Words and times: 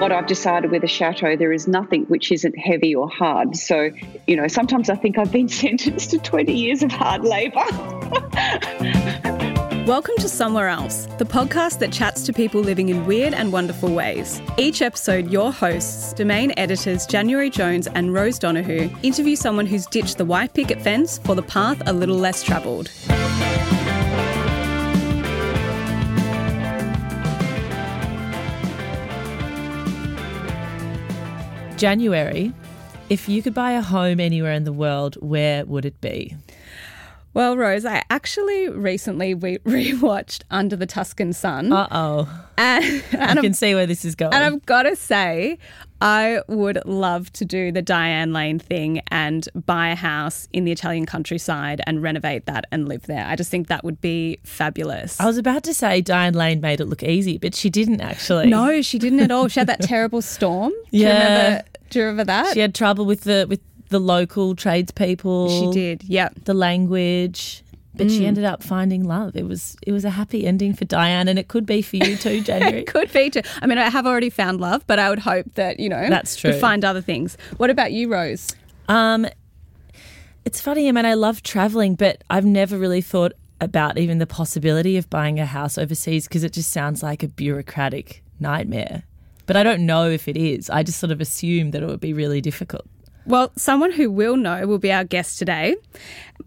what 0.00 0.10
I've 0.12 0.26
decided 0.26 0.70
with 0.70 0.82
a 0.82 0.86
chateau, 0.88 1.36
there 1.36 1.52
is 1.52 1.68
nothing 1.68 2.04
which 2.06 2.32
isn't 2.32 2.58
heavy 2.58 2.94
or 2.94 3.06
hard. 3.06 3.54
So, 3.54 3.90
you 4.26 4.34
know, 4.34 4.48
sometimes 4.48 4.88
I 4.88 4.94
think 4.94 5.18
I've 5.18 5.30
been 5.30 5.48
sentenced 5.62 6.12
to 6.12 6.18
20 6.18 6.54
years 6.54 6.82
of 6.82 6.90
hard 6.90 7.22
labour. 7.22 7.60
Welcome 9.86 10.14
to 10.18 10.28
Somewhere 10.28 10.68
Else, 10.68 11.06
the 11.18 11.26
podcast 11.26 11.80
that 11.80 11.92
chats 11.92 12.24
to 12.24 12.32
people 12.32 12.62
living 12.62 12.88
in 12.88 13.04
weird 13.04 13.34
and 13.34 13.52
wonderful 13.52 13.92
ways. 13.92 14.40
Each 14.56 14.80
episode, 14.80 15.30
your 15.30 15.52
hosts, 15.52 16.14
domain 16.14 16.54
editors 16.56 17.04
January 17.04 17.50
Jones 17.50 17.86
and 17.88 18.14
Rose 18.14 18.38
Donahue, 18.38 18.88
interview 19.02 19.36
someone 19.36 19.66
who's 19.66 19.84
ditched 19.86 20.16
the 20.16 20.24
white 20.24 20.54
picket 20.54 20.80
fence 20.80 21.18
for 21.18 21.34
the 21.34 21.42
path 21.42 21.82
a 21.86 21.92
little 21.92 22.16
less 22.16 22.42
travelled. 22.42 22.90
January, 31.80 32.52
if 33.08 33.26
you 33.26 33.42
could 33.42 33.54
buy 33.54 33.70
a 33.70 33.80
home 33.80 34.20
anywhere 34.20 34.52
in 34.52 34.64
the 34.64 34.72
world, 34.72 35.14
where 35.22 35.64
would 35.64 35.86
it 35.86 35.98
be? 36.02 36.36
Well, 37.32 37.56
Rose, 37.56 37.84
I 37.84 38.02
actually 38.10 38.68
recently 38.68 39.34
re- 39.34 39.58
rewatched 39.64 40.42
Under 40.50 40.74
the 40.76 40.86
Tuscan 40.86 41.32
Sun. 41.32 41.72
Uh 41.72 41.86
oh. 41.90 42.46
And, 42.58 43.02
I 43.12 43.34
can 43.36 43.54
see 43.54 43.74
where 43.74 43.86
this 43.86 44.04
is 44.04 44.14
going. 44.14 44.34
And 44.34 44.44
I've 44.44 44.66
got 44.66 44.82
to 44.82 44.94
say, 44.96 45.58
I 46.00 46.42
would 46.48 46.82
love 46.84 47.32
to 47.34 47.44
do 47.44 47.72
the 47.72 47.80
Diane 47.82 48.32
Lane 48.32 48.58
thing 48.58 49.00
and 49.08 49.48
buy 49.54 49.88
a 49.90 49.94
house 49.94 50.48
in 50.52 50.64
the 50.64 50.72
Italian 50.72 51.06
countryside 51.06 51.80
and 51.86 52.02
renovate 52.02 52.46
that 52.46 52.64
and 52.72 52.88
live 52.88 53.02
there. 53.06 53.24
I 53.26 53.36
just 53.36 53.50
think 53.50 53.68
that 53.68 53.84
would 53.84 54.00
be 54.00 54.40
fabulous. 54.44 55.18
I 55.20 55.26
was 55.26 55.38
about 55.38 55.62
to 55.64 55.74
say 55.74 56.00
Diane 56.00 56.34
Lane 56.34 56.60
made 56.60 56.80
it 56.80 56.86
look 56.86 57.02
easy, 57.02 57.38
but 57.38 57.54
she 57.54 57.70
didn't 57.70 58.00
actually. 58.00 58.48
No, 58.48 58.82
she 58.82 58.98
didn't 58.98 59.20
at 59.20 59.30
all. 59.30 59.48
She 59.48 59.60
had 59.60 59.68
that 59.68 59.82
terrible 59.82 60.20
storm. 60.20 60.70
Do 60.70 60.98
Yeah. 60.98 61.06
You 61.08 61.14
remember, 61.34 61.64
do 61.90 61.98
you 61.98 62.04
remember 62.04 62.24
that? 62.24 62.54
She 62.54 62.60
had 62.60 62.74
trouble 62.74 63.04
with 63.06 63.22
the 63.22 63.46
with 63.48 63.60
the 63.90 64.00
local 64.00 64.56
tradespeople. 64.56 65.48
She 65.50 65.70
did. 65.78 66.04
yeah. 66.04 66.30
The 66.44 66.54
language. 66.54 67.62
But 67.94 68.06
Mm. 68.06 68.16
she 68.16 68.24
ended 68.26 68.44
up 68.44 68.62
finding 68.62 69.02
love. 69.04 69.34
It 69.34 69.46
was 69.48 69.76
it 69.86 69.90
was 69.92 70.04
a 70.04 70.10
happy 70.10 70.46
ending 70.46 70.74
for 70.74 70.84
Diane, 70.84 71.26
and 71.26 71.38
it 71.40 71.48
could 71.48 71.66
be 71.66 71.82
for 71.82 71.96
you 71.96 72.16
too, 72.16 72.40
January. 72.50 72.82
it 72.82 72.86
Could 72.86 73.12
be 73.12 73.28
too. 73.30 73.42
I 73.60 73.66
mean, 73.66 73.78
I 73.78 73.90
have 73.90 74.06
already 74.06 74.30
found 74.30 74.60
love, 74.60 74.86
but 74.86 74.98
I 75.00 75.10
would 75.10 75.18
hope 75.18 75.46
that, 75.56 75.80
you 75.80 75.88
know, 75.88 76.08
That's 76.08 76.36
true. 76.36 76.52
to 76.52 76.58
find 76.58 76.84
other 76.84 77.00
things. 77.02 77.36
What 77.56 77.68
about 77.68 77.90
you, 77.92 78.08
Rose? 78.10 78.54
Um, 78.88 79.26
it's 80.44 80.60
funny. 80.60 80.88
I 80.88 80.92
mean, 80.92 81.04
I 81.04 81.14
love 81.14 81.42
traveling, 81.42 81.96
but 81.96 82.22
I've 82.30 82.44
never 82.46 82.78
really 82.78 83.00
thought 83.02 83.32
about 83.60 83.98
even 83.98 84.18
the 84.18 84.26
possibility 84.26 84.96
of 84.96 85.10
buying 85.10 85.38
a 85.40 85.44
house 85.46 85.76
overseas 85.76 86.26
because 86.28 86.44
it 86.44 86.52
just 86.52 86.70
sounds 86.70 87.02
like 87.02 87.22
a 87.24 87.28
bureaucratic 87.28 88.22
nightmare. 88.38 89.02
But 89.46 89.56
I 89.56 89.62
don't 89.64 89.84
know 89.84 90.08
if 90.08 90.28
it 90.28 90.36
is. 90.36 90.70
I 90.70 90.82
just 90.84 90.98
sort 91.00 91.10
of 91.10 91.20
assume 91.20 91.72
that 91.72 91.82
it 91.82 91.86
would 91.86 92.00
be 92.00 92.12
really 92.12 92.40
difficult. 92.40 92.86
Well, 93.26 93.52
someone 93.56 93.92
who 93.92 94.10
will 94.10 94.36
know 94.36 94.66
will 94.66 94.78
be 94.78 94.92
our 94.92 95.04
guest 95.04 95.38
today. 95.38 95.76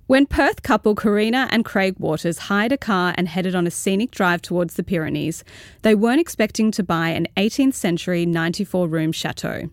When 0.08 0.26
Perth 0.26 0.64
couple 0.64 0.96
Karina 0.96 1.48
and 1.52 1.64
Craig 1.64 1.96
Waters 1.98 2.38
hired 2.38 2.72
a 2.72 2.78
car 2.78 3.14
and 3.18 3.28
headed 3.28 3.56
on 3.56 3.68
a 3.68 3.72
scenic 3.72 4.12
drive 4.12 4.42
towards 4.42 4.74
the 4.74 4.84
Pyrenees, 4.84 5.44
they 5.84 5.96
weren't 5.96 6.20
expecting 6.20 6.72
to 6.72 6.84
buy 6.84 7.10
an 7.10 7.28
18th 7.38 7.76
century 7.76 8.26
94 8.26 8.88
room 8.88 9.12
chateau. 9.12 9.70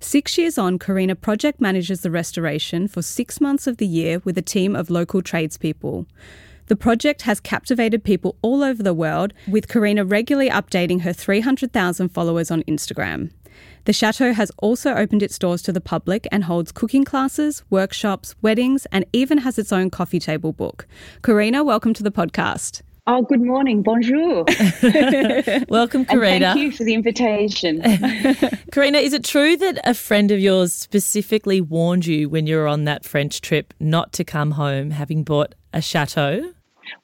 Six 0.00 0.38
years 0.38 0.58
on, 0.58 0.78
Karina 0.78 1.14
project 1.14 1.60
manages 1.60 2.00
the 2.00 2.10
restoration 2.10 2.88
for 2.88 3.02
six 3.02 3.40
months 3.40 3.66
of 3.66 3.76
the 3.76 3.86
year 3.86 4.20
with 4.24 4.36
a 4.38 4.42
team 4.42 4.74
of 4.74 4.90
local 4.90 5.22
tradespeople. 5.22 6.06
The 6.66 6.76
project 6.76 7.22
has 7.22 7.40
captivated 7.40 8.02
people 8.02 8.36
all 8.42 8.62
over 8.62 8.82
the 8.82 8.94
world, 8.94 9.34
with 9.48 9.68
Karina 9.68 10.04
regularly 10.04 10.48
updating 10.48 11.02
her 11.02 11.12
300,000 11.12 12.08
followers 12.08 12.50
on 12.50 12.62
Instagram. 12.62 13.30
The 13.84 13.92
chateau 13.92 14.32
has 14.32 14.52
also 14.58 14.94
opened 14.94 15.22
its 15.22 15.38
doors 15.38 15.62
to 15.62 15.72
the 15.72 15.80
public 15.80 16.26
and 16.30 16.44
holds 16.44 16.70
cooking 16.72 17.04
classes, 17.04 17.62
workshops, 17.70 18.34
weddings, 18.42 18.86
and 18.92 19.04
even 19.12 19.38
has 19.38 19.58
its 19.58 19.72
own 19.72 19.90
coffee 19.90 20.20
table 20.20 20.52
book. 20.52 20.86
Karina, 21.22 21.64
welcome 21.64 21.94
to 21.94 22.02
the 22.02 22.10
podcast. 22.10 22.82
Oh, 23.06 23.22
good 23.22 23.40
morning. 23.40 23.82
Bonjour. 23.82 24.44
Welcome, 25.68 26.02
And 26.02 26.08
Karina. 26.08 26.52
thank 26.52 26.58
you 26.60 26.70
for 26.70 26.84
the 26.84 26.92
invitation. 26.94 27.80
Karina, 28.72 28.98
is 28.98 29.14
it 29.14 29.24
true 29.24 29.56
that 29.56 29.80
a 29.84 29.94
friend 29.94 30.30
of 30.30 30.38
yours 30.38 30.72
specifically 30.72 31.60
warned 31.62 32.06
you 32.06 32.28
when 32.28 32.46
you 32.46 32.56
were 32.56 32.68
on 32.68 32.84
that 32.84 33.04
French 33.04 33.40
trip 33.40 33.72
not 33.80 34.12
to 34.12 34.22
come 34.24 34.52
home 34.52 34.90
having 34.90 35.24
bought 35.24 35.54
a 35.72 35.80
chateau? 35.80 36.52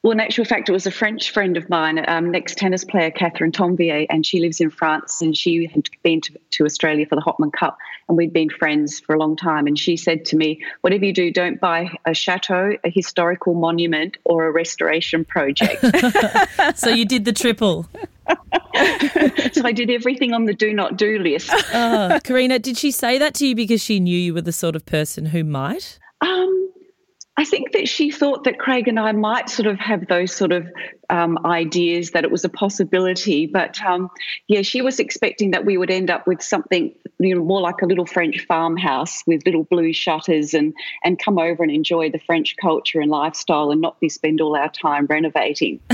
Well, 0.03 0.11
in 0.11 0.19
actual 0.19 0.45
fact, 0.45 0.69
it 0.69 0.71
was 0.71 0.85
a 0.85 0.91
French 0.91 1.31
friend 1.31 1.57
of 1.57 1.69
mine, 1.69 2.03
um, 2.07 2.31
next 2.31 2.57
tennis 2.57 2.83
player 2.83 3.11
Catherine 3.11 3.51
Tanvier, 3.51 4.05
and 4.09 4.25
she 4.25 4.39
lives 4.39 4.61
in 4.61 4.69
France. 4.69 5.21
And 5.21 5.35
she 5.35 5.67
had 5.67 5.89
been 6.03 6.21
to, 6.21 6.33
to 6.51 6.65
Australia 6.65 7.05
for 7.05 7.15
the 7.15 7.21
Hopman 7.21 7.51
Cup, 7.51 7.77
and 8.07 8.17
we'd 8.17 8.33
been 8.33 8.49
friends 8.49 8.99
for 8.99 9.15
a 9.15 9.19
long 9.19 9.35
time. 9.35 9.67
And 9.67 9.77
she 9.77 9.97
said 9.97 10.25
to 10.25 10.35
me, 10.35 10.61
"Whatever 10.81 11.05
you 11.05 11.13
do, 11.13 11.31
don't 11.31 11.59
buy 11.59 11.91
a 12.05 12.13
chateau, 12.13 12.73
a 12.83 12.89
historical 12.89 13.53
monument, 13.53 14.17
or 14.23 14.47
a 14.47 14.51
restoration 14.51 15.25
project." 15.25 15.83
So 16.75 16.89
you 16.89 17.05
did 17.05 17.25
the 17.25 17.33
triple. 17.33 17.87
so 19.53 19.61
I 19.63 19.71
did 19.73 19.89
everything 19.89 20.33
on 20.33 20.45
the 20.45 20.53
do 20.53 20.73
not 20.73 20.97
do 20.97 21.19
list. 21.19 21.51
Oh, 21.73 22.19
Karina, 22.23 22.59
did 22.59 22.77
she 22.77 22.91
say 22.91 23.17
that 23.17 23.33
to 23.35 23.47
you 23.47 23.55
because 23.55 23.81
she 23.81 23.99
knew 23.99 24.17
you 24.17 24.33
were 24.33 24.41
the 24.41 24.51
sort 24.51 24.75
of 24.75 24.85
person 24.85 25.27
who 25.27 25.43
might? 25.43 25.97
Um, 26.21 26.66
I 27.39 27.45
think 27.45 27.71
that 27.73 27.87
she 27.87 28.09
thought 28.09 28.45
that 28.45 28.57
Craig 28.57 28.87
and 28.87 28.99
I 28.99 29.11
might 29.11 29.47
sort 29.47 29.67
of 29.67 29.79
have 29.79 30.07
those 30.07 30.35
sort 30.35 30.51
of 30.51 30.67
um, 31.11 31.37
ideas 31.45 32.11
that 32.11 32.23
it 32.23 32.31
was 32.31 32.43
a 32.43 32.49
possibility, 32.49 33.45
but 33.45 33.79
um, 33.83 34.09
yeah, 34.47 34.63
she 34.63 34.81
was 34.81 34.99
expecting 34.99 35.51
that 35.51 35.63
we 35.63 35.77
would 35.77 35.91
end 35.91 36.09
up 36.09 36.25
with 36.25 36.41
something 36.41 36.93
you 37.19 37.35
know 37.35 37.43
more 37.43 37.61
like 37.61 37.81
a 37.81 37.85
little 37.85 38.05
French 38.05 38.45
farmhouse 38.47 39.23
with 39.27 39.45
little 39.45 39.63
blue 39.65 39.93
shutters 39.93 40.53
and 40.53 40.73
and 41.03 41.19
come 41.23 41.37
over 41.37 41.61
and 41.61 41.71
enjoy 41.71 42.09
the 42.09 42.19
French 42.19 42.55
culture 42.59 42.99
and 42.99 43.11
lifestyle 43.11 43.71
and 43.71 43.81
not 43.81 43.99
be 43.99 44.09
spend 44.09 44.41
all 44.41 44.55
our 44.55 44.69
time 44.69 45.05
renovating. 45.07 45.79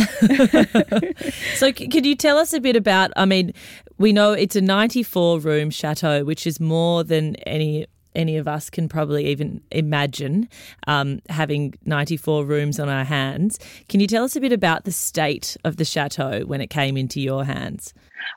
So, 1.55 1.71
c- 1.71 1.87
could 1.87 2.05
you 2.05 2.15
tell 2.15 2.37
us 2.37 2.53
a 2.53 2.59
bit 2.59 2.75
about? 2.75 3.11
I 3.15 3.25
mean, 3.25 3.53
we 3.97 4.11
know 4.11 4.33
it's 4.33 4.55
a 4.55 4.61
94 4.61 5.39
room 5.39 5.69
chateau, 5.69 6.23
which 6.23 6.47
is 6.47 6.59
more 6.59 7.03
than 7.03 7.35
any 7.37 7.85
any 8.15 8.37
of 8.37 8.47
us 8.47 8.69
can 8.69 8.87
probably 8.89 9.27
even 9.27 9.61
imagine 9.71 10.49
um, 10.87 11.21
having 11.29 11.73
94 11.85 12.45
rooms 12.45 12.79
on 12.79 12.89
our 12.89 13.03
hands. 13.03 13.59
Can 13.89 13.99
you 13.99 14.07
tell 14.07 14.23
us 14.23 14.35
a 14.35 14.41
bit 14.41 14.51
about 14.51 14.85
the 14.85 14.91
state 14.91 15.57
of 15.63 15.77
the 15.77 15.85
chateau 15.85 16.41
when 16.45 16.61
it 16.61 16.69
came 16.69 16.97
into 16.97 17.19
your 17.19 17.45
hands? 17.45 17.93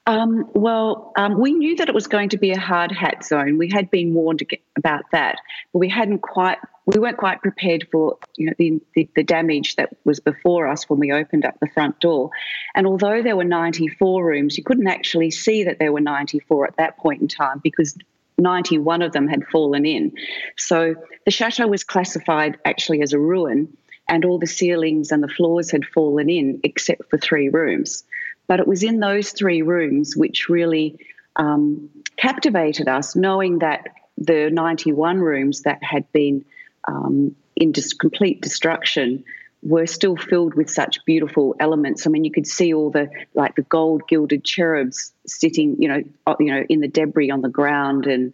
Um, 0.07 0.49
well, 0.55 1.13
um, 1.17 1.41
we 1.41 1.53
knew 1.53 1.77
that 1.77 1.89
it 1.89 1.95
was 1.95 2.07
going 2.07 2.31
to 2.31 2.39
be 2.39 2.53
a 2.53 2.59
hard 2.59 2.93
hat 2.93 3.25
zone. 3.25 3.59
We 3.59 3.71
had 3.73 3.91
been 3.91 4.15
warned 4.15 4.43
about 4.77 5.05
that, 5.13 5.37
but 5.73 5.79
we 5.79 5.89
hadn't 5.89 6.21
quite. 6.21 6.59
We 6.87 7.01
weren't 7.01 7.17
quite 7.17 7.43
prepared 7.43 7.89
for 7.91 8.17
you 8.37 8.47
know 8.47 8.53
the, 8.59 8.81
the 8.95 9.09
the 9.17 9.25
damage 9.25 9.77
that 9.77 9.91
was 10.05 10.21
before 10.21 10.69
us 10.69 10.89
when 10.89 11.01
we 11.01 11.13
opened 11.13 11.45
up 11.45 11.59
the 11.61 11.69
front 11.75 11.99
door. 12.01 12.31
And 12.75 12.87
although 12.87 13.23
there 13.23 13.37
were 13.37 13.45
94 13.45 14.25
rooms, 14.25 14.57
you 14.57 14.63
couldn't 14.63 14.87
actually 14.87 15.33
see 15.33 15.65
that 15.65 15.79
there 15.79 15.93
were 15.93 16.01
94 16.01 16.69
at 16.69 16.77
that 16.77 16.97
point 16.99 17.23
in 17.23 17.29
time 17.29 17.61
because 17.63 17.97
91 18.39 19.03
of 19.03 19.13
them 19.13 19.29
had 19.29 19.47
fallen 19.47 19.87
in. 19.87 20.13
So 20.57 20.95
the 21.25 21.31
chateau 21.31 21.67
was 21.67 21.85
classified 21.85 22.59
actually 22.65 23.03
as 23.03 23.13
a 23.13 23.19
ruin, 23.19 23.77
and 24.09 24.25
all 24.25 24.39
the 24.39 24.47
ceilings 24.47 25.11
and 25.11 25.23
the 25.23 25.29
floors 25.29 25.71
had 25.71 25.85
fallen 25.85 26.31
in 26.31 26.61
except 26.63 27.11
for 27.11 27.19
three 27.19 27.49
rooms. 27.49 28.05
But 28.47 28.61
it 28.61 28.69
was 28.69 28.83
in 28.83 29.01
those 29.01 29.33
three 29.33 29.63
rooms 29.63 30.17
which 30.17 30.49
really 30.49 30.99
um, 31.37 31.91
captivated 32.17 32.89
us, 32.89 33.17
knowing 33.17 33.59
that 33.61 33.89
the 34.17 34.51
91 34.51 35.19
rooms 35.19 35.63
that 35.63 35.83
had 35.83 36.11
been 36.13 36.45
um, 36.87 37.35
in 37.57 37.73
dis- 37.73 37.93
complete 37.93 38.41
destruction 38.41 39.25
were 39.67 39.87
still 39.87 40.17
filled 40.17 40.55
with 40.55 40.71
such 40.71 41.05
beautiful 41.05 41.57
elements. 41.59 42.07
I 42.07 42.11
mean, 42.11 42.25
you 42.25 42.31
could 42.31 42.47
see 42.47 42.73
all 42.73 42.91
the 42.91 43.11
like 43.35 43.57
the 43.57 43.63
gold 43.63 44.07
gilded 44.07 44.45
cherubs 44.45 45.13
sitting, 45.27 45.83
you 45.83 45.89
know, 45.89 46.03
you 46.39 46.55
know, 46.55 46.65
in 46.69 46.81
the 46.81 46.89
debris 46.89 47.31
on 47.31 47.41
the 47.41 47.49
ground, 47.49 48.07
and 48.07 48.33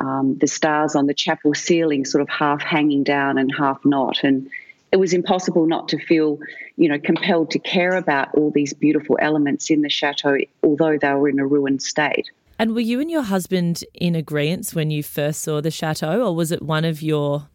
um, 0.00 0.36
the 0.38 0.46
stars 0.46 0.94
on 0.94 1.06
the 1.06 1.14
chapel 1.14 1.54
ceiling, 1.54 2.04
sort 2.04 2.20
of 2.20 2.28
half 2.28 2.60
hanging 2.62 3.02
down 3.02 3.38
and 3.38 3.50
half 3.56 3.82
not, 3.84 4.22
and 4.22 4.50
it 4.92 4.98
was 4.98 5.14
impossible 5.14 5.66
not 5.66 5.88
to 5.88 5.98
feel, 5.98 6.38
you 6.76 6.88
know, 6.88 6.98
compelled 6.98 7.50
to 7.52 7.58
care 7.58 7.96
about 7.96 8.34
all 8.34 8.50
these 8.50 8.74
beautiful 8.74 9.16
elements 9.20 9.70
in 9.70 9.80
the 9.80 9.88
chateau, 9.88 10.36
although 10.62 10.98
they 10.98 11.12
were 11.14 11.30
in 11.30 11.38
a 11.38 11.46
ruined 11.46 11.82
state. 11.82 12.30
And 12.58 12.74
were 12.74 12.80
you 12.80 13.00
and 13.00 13.10
your 13.10 13.22
husband 13.22 13.84
in 13.94 14.14
agreement 14.14 14.70
when 14.70 14.90
you 14.90 15.02
first 15.02 15.40
saw 15.40 15.60
the 15.60 15.70
chateau, 15.70 16.24
or 16.24 16.36
was 16.36 16.52
it 16.52 16.62
one 16.62 16.84
of 16.84 17.02
your 17.02 17.48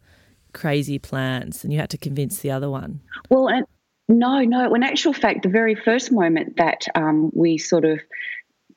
crazy 0.53 0.99
plans 0.99 1.63
and 1.63 1.73
you 1.73 1.79
had 1.79 1.89
to 1.91 1.97
convince 1.97 2.39
the 2.39 2.51
other 2.51 2.69
one? 2.69 3.01
Well, 3.29 3.47
and 3.47 3.65
no, 4.07 4.39
no. 4.41 4.73
In 4.73 4.83
actual 4.83 5.13
fact, 5.13 5.43
the 5.43 5.49
very 5.49 5.75
first 5.75 6.11
moment 6.11 6.57
that 6.57 6.85
um, 6.95 7.31
we 7.33 7.57
sort 7.57 7.85
of 7.85 7.99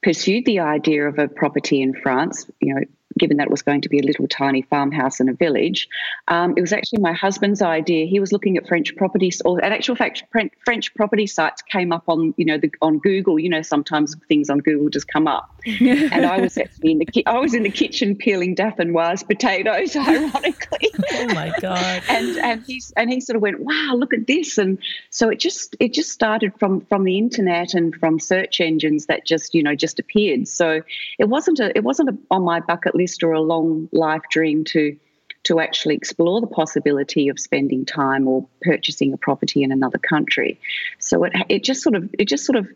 pursued 0.02 0.44
the 0.44 0.60
idea 0.60 1.08
of 1.08 1.18
a 1.18 1.28
property 1.28 1.80
in 1.80 1.94
France, 1.94 2.50
you 2.60 2.74
know, 2.74 2.80
given 3.18 3.36
that 3.38 3.44
it 3.44 3.50
was 3.50 3.62
going 3.62 3.80
to 3.82 3.88
be 3.88 3.98
a 3.98 4.02
little 4.02 4.26
tiny 4.28 4.62
farmhouse 4.62 5.20
in 5.20 5.28
a 5.28 5.32
village. 5.32 5.88
Um, 6.28 6.54
it 6.56 6.60
was 6.60 6.72
actually 6.72 7.00
my 7.00 7.12
husband's 7.12 7.62
idea. 7.62 8.06
He 8.06 8.20
was 8.20 8.32
looking 8.32 8.56
at 8.56 8.66
French 8.66 8.94
properties, 8.96 9.40
or 9.44 9.60
in 9.60 9.72
actual 9.72 9.96
fact, 9.96 10.24
French 10.64 10.94
property 10.94 11.26
sites 11.26 11.62
came 11.62 11.92
up 11.92 12.04
on 12.08 12.34
you 12.36 12.44
know 12.44 12.58
the, 12.58 12.70
on 12.80 12.98
Google. 12.98 13.38
You 13.38 13.48
know, 13.48 13.62
sometimes 13.62 14.16
things 14.28 14.50
on 14.50 14.58
Google 14.58 14.88
just 14.88 15.08
come 15.08 15.26
up, 15.26 15.54
and 15.66 16.26
I 16.26 16.40
was 16.40 16.56
actually 16.56 16.92
in 16.92 16.98
the 16.98 17.06
ki- 17.06 17.26
I 17.26 17.38
was 17.38 17.54
in 17.54 17.62
the 17.62 17.70
kitchen 17.70 18.16
peeling 18.16 18.54
Dauphinoise 18.54 19.26
potatoes, 19.26 19.96
ironically. 19.96 20.90
oh 21.12 21.26
my 21.34 21.52
god! 21.60 22.02
and 22.08 22.36
and 22.38 22.64
he 22.66 22.82
and 22.96 23.10
he 23.10 23.20
sort 23.20 23.36
of 23.36 23.42
went, 23.42 23.60
wow, 23.60 23.94
look 23.94 24.14
at 24.14 24.26
this, 24.26 24.58
and 24.58 24.78
so 25.10 25.28
it 25.28 25.38
just 25.38 25.76
it 25.80 25.92
just 25.92 26.10
started 26.10 26.52
from 26.58 26.82
from 26.86 27.04
the 27.04 27.18
internet 27.18 27.74
and 27.74 27.94
from 27.96 28.18
search 28.18 28.60
engines 28.60 29.06
that 29.06 29.26
just 29.26 29.54
you 29.54 29.62
know 29.62 29.74
just 29.74 29.98
appeared. 29.98 30.48
So 30.48 30.82
it 31.18 31.28
wasn't 31.28 31.60
a 31.60 31.76
it 31.76 31.84
wasn't 31.84 32.10
a, 32.10 32.18
on 32.30 32.42
my 32.42 32.60
bucket 32.60 32.94
list 32.94 33.01
or 33.22 33.32
a 33.32 33.40
long 33.40 33.88
life 33.92 34.22
dream 34.30 34.64
to 34.64 34.96
to 35.44 35.58
actually 35.58 35.96
explore 35.96 36.40
the 36.40 36.46
possibility 36.46 37.28
of 37.28 37.38
spending 37.38 37.84
time 37.84 38.28
or 38.28 38.46
purchasing 38.62 39.12
a 39.12 39.16
property 39.16 39.62
in 39.62 39.72
another 39.72 39.98
country. 39.98 40.58
So 40.98 41.24
it 41.24 41.32
it 41.48 41.64
just 41.64 41.82
sort 41.82 41.94
of 41.94 42.08
it 42.18 42.28
just 42.28 42.46
sort 42.46 42.56
of 42.56 42.68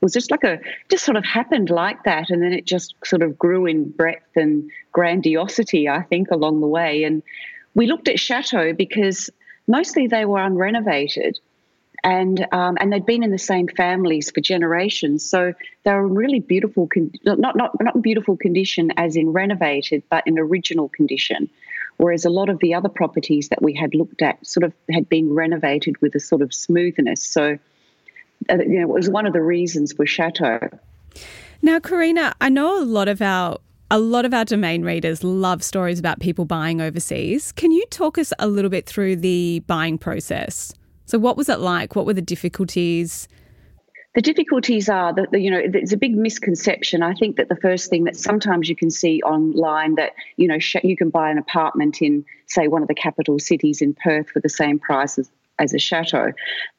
was 0.00 0.12
just 0.12 0.30
like 0.30 0.44
a 0.44 0.58
just 0.90 1.04
sort 1.04 1.16
of 1.16 1.24
happened 1.24 1.70
like 1.70 2.04
that, 2.04 2.30
and 2.30 2.42
then 2.42 2.52
it 2.52 2.64
just 2.64 2.94
sort 3.04 3.22
of 3.22 3.38
grew 3.38 3.66
in 3.66 3.90
breadth 3.90 4.36
and 4.36 4.70
grandiosity. 4.92 5.88
I 5.88 6.02
think 6.02 6.30
along 6.30 6.60
the 6.60 6.66
way, 6.66 7.04
and 7.04 7.22
we 7.74 7.86
looked 7.86 8.08
at 8.08 8.18
chateau 8.18 8.72
because 8.72 9.30
mostly 9.66 10.06
they 10.06 10.24
were 10.24 10.38
unrenovated 10.38 11.34
and 12.04 12.46
um, 12.52 12.76
and 12.80 12.92
they'd 12.92 13.06
been 13.06 13.22
in 13.22 13.30
the 13.30 13.38
same 13.38 13.68
families 13.68 14.30
for 14.30 14.40
generations. 14.40 15.28
So 15.28 15.52
they 15.84 15.92
were 15.92 16.06
in 16.06 16.14
really 16.14 16.40
beautiful, 16.40 16.86
con- 16.86 17.12
not 17.24 17.56
not 17.56 17.70
not 17.80 17.94
in 17.94 18.00
beautiful 18.00 18.36
condition 18.36 18.92
as 18.96 19.16
in 19.16 19.32
renovated, 19.32 20.02
but 20.10 20.26
in 20.26 20.38
original 20.38 20.88
condition. 20.88 21.50
Whereas 21.96 22.24
a 22.24 22.30
lot 22.30 22.48
of 22.48 22.60
the 22.60 22.74
other 22.74 22.88
properties 22.88 23.48
that 23.48 23.60
we 23.60 23.74
had 23.74 23.94
looked 23.94 24.22
at 24.22 24.46
sort 24.46 24.62
of 24.62 24.72
had 24.88 25.08
been 25.08 25.34
renovated 25.34 26.00
with 26.00 26.14
a 26.14 26.20
sort 26.20 26.42
of 26.42 26.54
smoothness. 26.54 27.24
So 27.24 27.58
uh, 28.48 28.56
you 28.58 28.80
know, 28.80 28.82
it 28.82 28.88
was 28.88 29.10
one 29.10 29.26
of 29.26 29.32
the 29.32 29.42
reasons 29.42 29.92
for 29.92 30.06
Chateau. 30.06 30.60
Now, 31.60 31.80
Karina, 31.80 32.34
I 32.40 32.48
know 32.48 32.80
a 32.80 32.84
lot 32.84 33.08
of 33.08 33.20
our 33.20 33.58
a 33.90 33.98
lot 33.98 34.26
of 34.26 34.34
our 34.34 34.44
domain 34.44 34.82
readers 34.82 35.24
love 35.24 35.62
stories 35.62 35.98
about 35.98 36.20
people 36.20 36.44
buying 36.44 36.80
overseas. 36.80 37.52
Can 37.52 37.72
you 37.72 37.86
talk 37.86 38.18
us 38.18 38.34
a 38.38 38.46
little 38.46 38.70
bit 38.70 38.84
through 38.86 39.16
the 39.16 39.60
buying 39.66 39.96
process? 39.96 40.74
So, 41.08 41.18
what 41.18 41.38
was 41.38 41.48
it 41.48 41.58
like? 41.58 41.96
What 41.96 42.04
were 42.04 42.12
the 42.12 42.20
difficulties? 42.20 43.28
The 44.14 44.20
difficulties 44.20 44.90
are 44.90 45.14
that 45.14 45.40
you 45.40 45.50
know 45.50 45.62
there's 45.66 45.92
a 45.94 45.96
big 45.96 46.14
misconception. 46.14 47.02
I 47.02 47.14
think 47.14 47.36
that 47.36 47.48
the 47.48 47.56
first 47.56 47.88
thing 47.88 48.04
that 48.04 48.14
sometimes 48.14 48.68
you 48.68 48.76
can 48.76 48.90
see 48.90 49.22
online 49.22 49.94
that 49.94 50.12
you 50.36 50.46
know 50.46 50.58
you 50.84 50.98
can 50.98 51.08
buy 51.08 51.30
an 51.30 51.38
apartment 51.38 52.02
in 52.02 52.26
say 52.46 52.68
one 52.68 52.82
of 52.82 52.88
the 52.88 52.94
capital 52.94 53.38
cities 53.38 53.80
in 53.80 53.94
Perth 53.94 54.28
for 54.28 54.40
the 54.40 54.50
same 54.50 54.78
price 54.78 55.18
as, 55.18 55.30
as 55.58 55.72
a 55.72 55.78
chateau. 55.78 56.32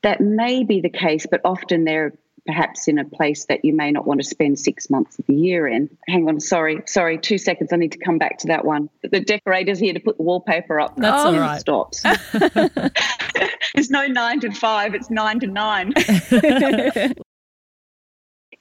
That 0.04 0.22
may 0.22 0.64
be 0.64 0.80
the 0.80 0.92
case, 0.92 1.26
but 1.26 1.42
often 1.44 1.86
they're 1.86 2.14
perhaps 2.50 2.88
in 2.88 2.98
a 2.98 3.06
place 3.06 3.46
that 3.46 3.64
you 3.64 3.76
may 3.76 3.92
not 3.92 4.08
want 4.08 4.20
to 4.20 4.28
spend 4.28 4.58
six 4.58 4.90
months 4.90 5.20
of 5.20 5.26
the 5.28 5.36
year 5.36 5.68
in. 5.68 5.88
Hang 6.08 6.28
on, 6.28 6.40
sorry, 6.40 6.82
sorry, 6.88 7.20
two 7.20 7.38
seconds. 7.38 7.72
I 7.72 7.76
need 7.76 7.92
to 7.92 8.00
come 8.00 8.18
back 8.18 8.40
to 8.40 8.48
that 8.48 8.66
one. 8.66 8.90
The 9.04 9.20
decorator's 9.20 9.78
here 9.78 9.94
to 9.94 10.00
put 10.00 10.18
the 10.18 10.24
wallpaper 10.24 10.80
up. 10.80 10.96
That's 10.98 11.26
oh, 11.26 11.36
all 11.36 11.40
right. 11.40 11.62
Stops. 11.62 12.02
There's 13.76 13.92
no 13.92 14.08
nine 14.08 14.40
to 14.40 14.52
five, 14.52 14.96
it's 14.96 15.12
nine 15.12 15.40
to 15.42 15.48
nine. 15.48 15.94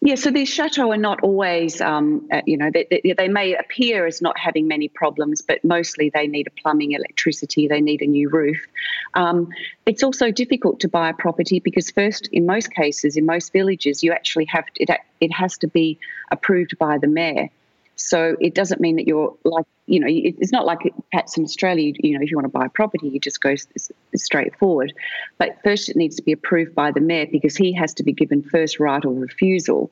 Yeah, 0.00 0.14
so 0.14 0.30
these 0.30 0.48
chateaux 0.48 0.92
are 0.92 0.96
not 0.96 1.20
always, 1.24 1.80
um, 1.80 2.28
uh, 2.30 2.40
you 2.46 2.56
know, 2.56 2.70
they, 2.72 2.86
they, 2.88 3.14
they, 3.18 3.26
may 3.26 3.56
appear 3.56 4.06
as 4.06 4.22
not 4.22 4.38
having 4.38 4.68
many 4.68 4.88
problems, 4.88 5.42
but 5.42 5.64
mostly 5.64 6.08
they 6.08 6.28
need 6.28 6.46
a 6.46 6.50
plumbing, 6.62 6.92
electricity, 6.92 7.66
they 7.66 7.80
need 7.80 8.00
a 8.00 8.06
new 8.06 8.28
roof. 8.28 8.64
Um, 9.14 9.48
it's 9.86 10.04
also 10.04 10.30
difficult 10.30 10.78
to 10.80 10.88
buy 10.88 11.10
a 11.10 11.14
property 11.14 11.58
because, 11.58 11.90
first, 11.90 12.28
in 12.28 12.46
most 12.46 12.72
cases, 12.72 13.16
in 13.16 13.26
most 13.26 13.52
villages, 13.52 14.04
you 14.04 14.12
actually 14.12 14.44
have 14.44 14.66
to, 14.66 14.82
it, 14.84 14.90
it 15.20 15.32
has 15.32 15.58
to 15.58 15.66
be 15.66 15.98
approved 16.30 16.78
by 16.78 16.98
the 16.98 17.08
mayor. 17.08 17.50
So 17.98 18.36
it 18.40 18.54
doesn't 18.54 18.80
mean 18.80 18.96
that 18.96 19.06
you're 19.06 19.36
like, 19.44 19.66
you 19.86 19.98
know, 19.98 20.06
it's 20.08 20.52
not 20.52 20.64
like 20.64 20.92
perhaps 21.10 21.36
in 21.36 21.44
Australia, 21.44 21.92
you 21.98 22.16
know, 22.16 22.22
if 22.22 22.30
you 22.30 22.36
want 22.36 22.44
to 22.44 22.58
buy 22.58 22.66
a 22.66 22.68
property, 22.68 23.08
you 23.08 23.18
just 23.18 23.40
go 23.40 23.54
straightforward. 24.14 24.92
But 25.36 25.58
first, 25.64 25.88
it 25.88 25.96
needs 25.96 26.14
to 26.16 26.22
be 26.22 26.32
approved 26.32 26.74
by 26.74 26.92
the 26.92 27.00
mayor 27.00 27.26
because 27.30 27.56
he 27.56 27.72
has 27.72 27.92
to 27.94 28.04
be 28.04 28.12
given 28.12 28.42
first 28.42 28.78
right 28.78 29.04
of 29.04 29.16
refusal. 29.16 29.90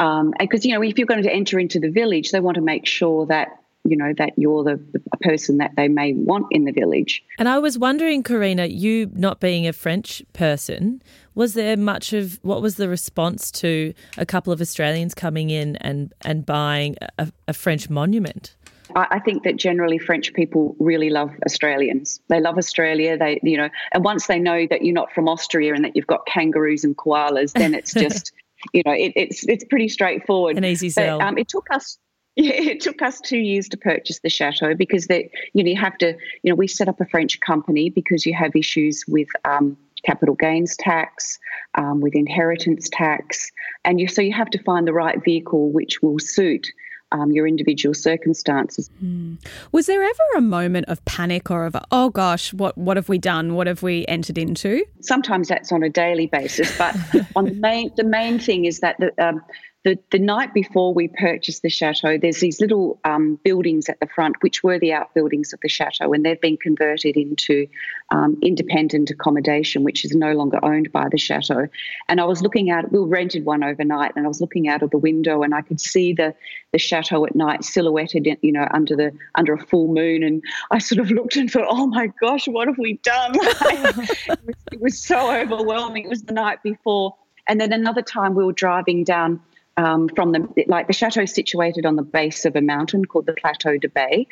Um, 0.00 0.34
because, 0.38 0.64
you 0.64 0.74
know, 0.74 0.82
if 0.82 0.98
you're 0.98 1.06
going 1.06 1.22
to 1.22 1.32
enter 1.32 1.58
into 1.58 1.78
the 1.78 1.90
village, 1.90 2.32
they 2.32 2.40
want 2.40 2.56
to 2.56 2.60
make 2.60 2.86
sure 2.86 3.26
that 3.26 3.60
you 3.84 3.96
know 3.96 4.12
that 4.18 4.32
you're 4.36 4.64
the, 4.64 4.76
the, 4.92 5.00
person 5.20 5.58
that 5.58 5.72
they 5.76 5.88
may 5.88 6.12
want 6.12 6.46
in 6.50 6.64
the 6.64 6.72
village. 6.72 7.24
And 7.38 7.48
I 7.48 7.58
was 7.58 7.78
wondering, 7.78 8.22
Karina, 8.22 8.66
you 8.66 9.10
not 9.14 9.40
being 9.40 9.66
a 9.66 9.72
French 9.72 10.22
person, 10.32 11.02
was 11.34 11.54
there 11.54 11.76
much 11.76 12.12
of 12.12 12.38
what 12.42 12.62
was 12.62 12.76
the 12.76 12.88
response 12.88 13.50
to 13.52 13.94
a 14.16 14.24
couple 14.24 14.52
of 14.52 14.60
Australians 14.60 15.14
coming 15.14 15.50
in 15.50 15.76
and 15.76 16.12
and 16.22 16.46
buying 16.46 16.96
a, 17.18 17.32
a 17.48 17.52
French 17.52 17.90
monument? 17.90 18.56
I 18.94 19.18
think 19.20 19.42
that 19.44 19.56
generally 19.56 19.98
French 19.98 20.32
people 20.32 20.74
really 20.78 21.10
love 21.10 21.30
Australians. 21.44 22.20
They 22.28 22.40
love 22.40 22.56
Australia. 22.56 23.18
They, 23.18 23.38
you 23.42 23.56
know, 23.56 23.68
and 23.92 24.02
once 24.02 24.26
they 24.26 24.38
know 24.38 24.66
that 24.70 24.82
you're 24.82 24.94
not 24.94 25.12
from 25.12 25.28
Austria 25.28 25.74
and 25.74 25.84
that 25.84 25.94
you've 25.94 26.06
got 26.06 26.26
kangaroos 26.26 26.84
and 26.84 26.96
koalas, 26.96 27.52
then 27.52 27.74
it's 27.74 27.92
just, 27.94 28.32
you 28.72 28.82
know, 28.86 28.92
it, 28.92 29.12
it's 29.14 29.46
it's 29.46 29.64
pretty 29.64 29.88
straightforward. 29.88 30.56
An 30.56 30.64
easy 30.64 30.88
sell. 30.88 31.18
But, 31.18 31.26
um, 31.26 31.38
it 31.38 31.48
took 31.48 31.66
us 31.70 31.98
yeah, 32.38 32.52
it 32.52 32.80
took 32.80 33.02
us 33.02 33.20
two 33.20 33.38
years 33.38 33.68
to 33.68 33.76
purchase 33.76 34.20
the 34.20 34.30
chateau 34.30 34.72
because 34.72 35.08
that 35.08 35.24
you 35.54 35.64
know 35.64 35.70
you 35.70 35.76
have 35.76 35.98
to 35.98 36.16
you 36.42 36.50
know 36.50 36.54
we 36.54 36.68
set 36.68 36.88
up 36.88 37.00
a 37.00 37.06
French 37.06 37.40
company 37.40 37.90
because 37.90 38.24
you 38.24 38.32
have 38.32 38.54
issues 38.54 39.04
with 39.08 39.26
um, 39.44 39.76
capital 40.06 40.36
gains 40.36 40.76
tax, 40.76 41.40
um, 41.74 42.00
with 42.00 42.14
inheritance 42.14 42.88
tax, 42.92 43.50
and 43.84 44.00
you 44.00 44.06
so 44.06 44.22
you 44.22 44.32
have 44.32 44.50
to 44.50 44.62
find 44.62 44.86
the 44.86 44.92
right 44.92 45.22
vehicle 45.22 45.72
which 45.72 46.00
will 46.00 46.18
suit. 46.18 46.68
Um, 47.10 47.32
your 47.32 47.46
individual 47.46 47.94
circumstances. 47.94 48.90
Mm. 49.02 49.38
Was 49.72 49.86
there 49.86 50.02
ever 50.02 50.22
a 50.36 50.42
moment 50.42 50.90
of 50.90 51.02
panic 51.06 51.50
or 51.50 51.64
of 51.64 51.74
oh 51.90 52.10
gosh, 52.10 52.52
what 52.52 52.76
what 52.76 52.98
have 52.98 53.08
we 53.08 53.16
done? 53.16 53.54
What 53.54 53.66
have 53.66 53.82
we 53.82 54.04
entered 54.08 54.36
into? 54.36 54.84
Sometimes 55.00 55.48
that's 55.48 55.72
on 55.72 55.82
a 55.82 55.88
daily 55.88 56.26
basis, 56.26 56.76
but 56.76 56.94
on 57.34 57.46
the 57.46 57.54
main 57.54 57.90
the 57.96 58.04
main 58.04 58.38
thing 58.38 58.66
is 58.66 58.80
that 58.80 59.00
the 59.00 59.10
um, 59.26 59.42
the, 59.84 59.96
the 60.10 60.18
night 60.18 60.52
before 60.52 60.92
we 60.92 61.06
purchased 61.06 61.62
the 61.62 61.68
chateau, 61.68 62.18
there's 62.18 62.40
these 62.40 62.60
little 62.60 62.98
um, 63.04 63.38
buildings 63.44 63.88
at 63.88 64.00
the 64.00 64.08
front, 64.08 64.34
which 64.40 64.64
were 64.64 64.78
the 64.78 64.92
outbuildings 64.92 65.52
of 65.52 65.60
the 65.60 65.68
chateau, 65.68 66.12
and 66.12 66.24
they've 66.24 66.40
been 66.40 66.56
converted 66.56 67.16
into 67.16 67.68
um, 68.10 68.36
independent 68.42 69.08
accommodation, 69.10 69.84
which 69.84 70.04
is 70.04 70.16
no 70.16 70.32
longer 70.32 70.58
owned 70.64 70.90
by 70.90 71.08
the 71.08 71.16
chateau. 71.16 71.68
And 72.08 72.20
I 72.20 72.24
was 72.24 72.42
looking 72.42 72.70
out; 72.70 72.90
we 72.90 72.98
rented 72.98 73.44
one 73.44 73.62
overnight, 73.62 74.12
and 74.16 74.24
I 74.24 74.28
was 74.28 74.40
looking 74.40 74.68
out 74.68 74.82
of 74.82 74.90
the 74.90 74.98
window, 74.98 75.42
and 75.42 75.54
I 75.54 75.62
could 75.62 75.80
see 75.80 76.12
the 76.12 76.34
the 76.72 76.78
chateau 76.78 77.24
at 77.24 77.36
night 77.36 77.62
silhouetted, 77.62 78.26
you 78.42 78.52
know, 78.52 78.66
under 78.72 78.96
the 78.96 79.12
under 79.36 79.54
a 79.54 79.64
full 79.64 79.86
moon. 79.86 80.24
And 80.24 80.42
I 80.72 80.78
sort 80.78 80.98
of 81.00 81.12
looked 81.12 81.36
and 81.36 81.48
thought, 81.48 81.66
"Oh 81.68 81.86
my 81.86 82.08
gosh, 82.20 82.48
what 82.48 82.66
have 82.66 82.78
we 82.78 82.94
done?" 83.04 83.32
it, 83.36 83.96
was, 83.96 84.56
it 84.72 84.80
was 84.80 84.98
so 84.98 85.32
overwhelming. 85.32 86.04
It 86.04 86.10
was 86.10 86.22
the 86.22 86.34
night 86.34 86.64
before. 86.64 87.14
And 87.46 87.58
then 87.58 87.72
another 87.72 88.02
time 88.02 88.34
we 88.34 88.44
were 88.44 88.52
driving 88.52 89.04
down 89.04 89.40
um, 89.78 90.08
from 90.08 90.32
the 90.32 90.64
like 90.66 90.88
the 90.88 90.92
chateau 90.92 91.22
is 91.22 91.32
situated 91.32 91.86
on 91.86 91.94
the 91.94 92.02
base 92.02 92.44
of 92.44 92.56
a 92.56 92.60
mountain 92.60 93.04
called 93.04 93.26
the 93.26 93.32
Plateau 93.32 93.78
de 93.78 93.88
Beille, 93.88 94.24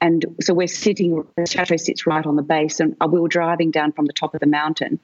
and 0.00 0.24
so 0.40 0.54
we're 0.54 0.66
sitting. 0.66 1.24
The 1.36 1.46
chateau 1.46 1.76
sits 1.76 2.06
right 2.06 2.24
on 2.24 2.36
the 2.36 2.42
base, 2.42 2.80
and 2.80 2.96
we 3.08 3.20
were 3.20 3.28
driving 3.28 3.70
down 3.70 3.92
from 3.92 4.06
the 4.06 4.14
top 4.14 4.34
of 4.34 4.40
the 4.40 4.46
mountain. 4.46 4.98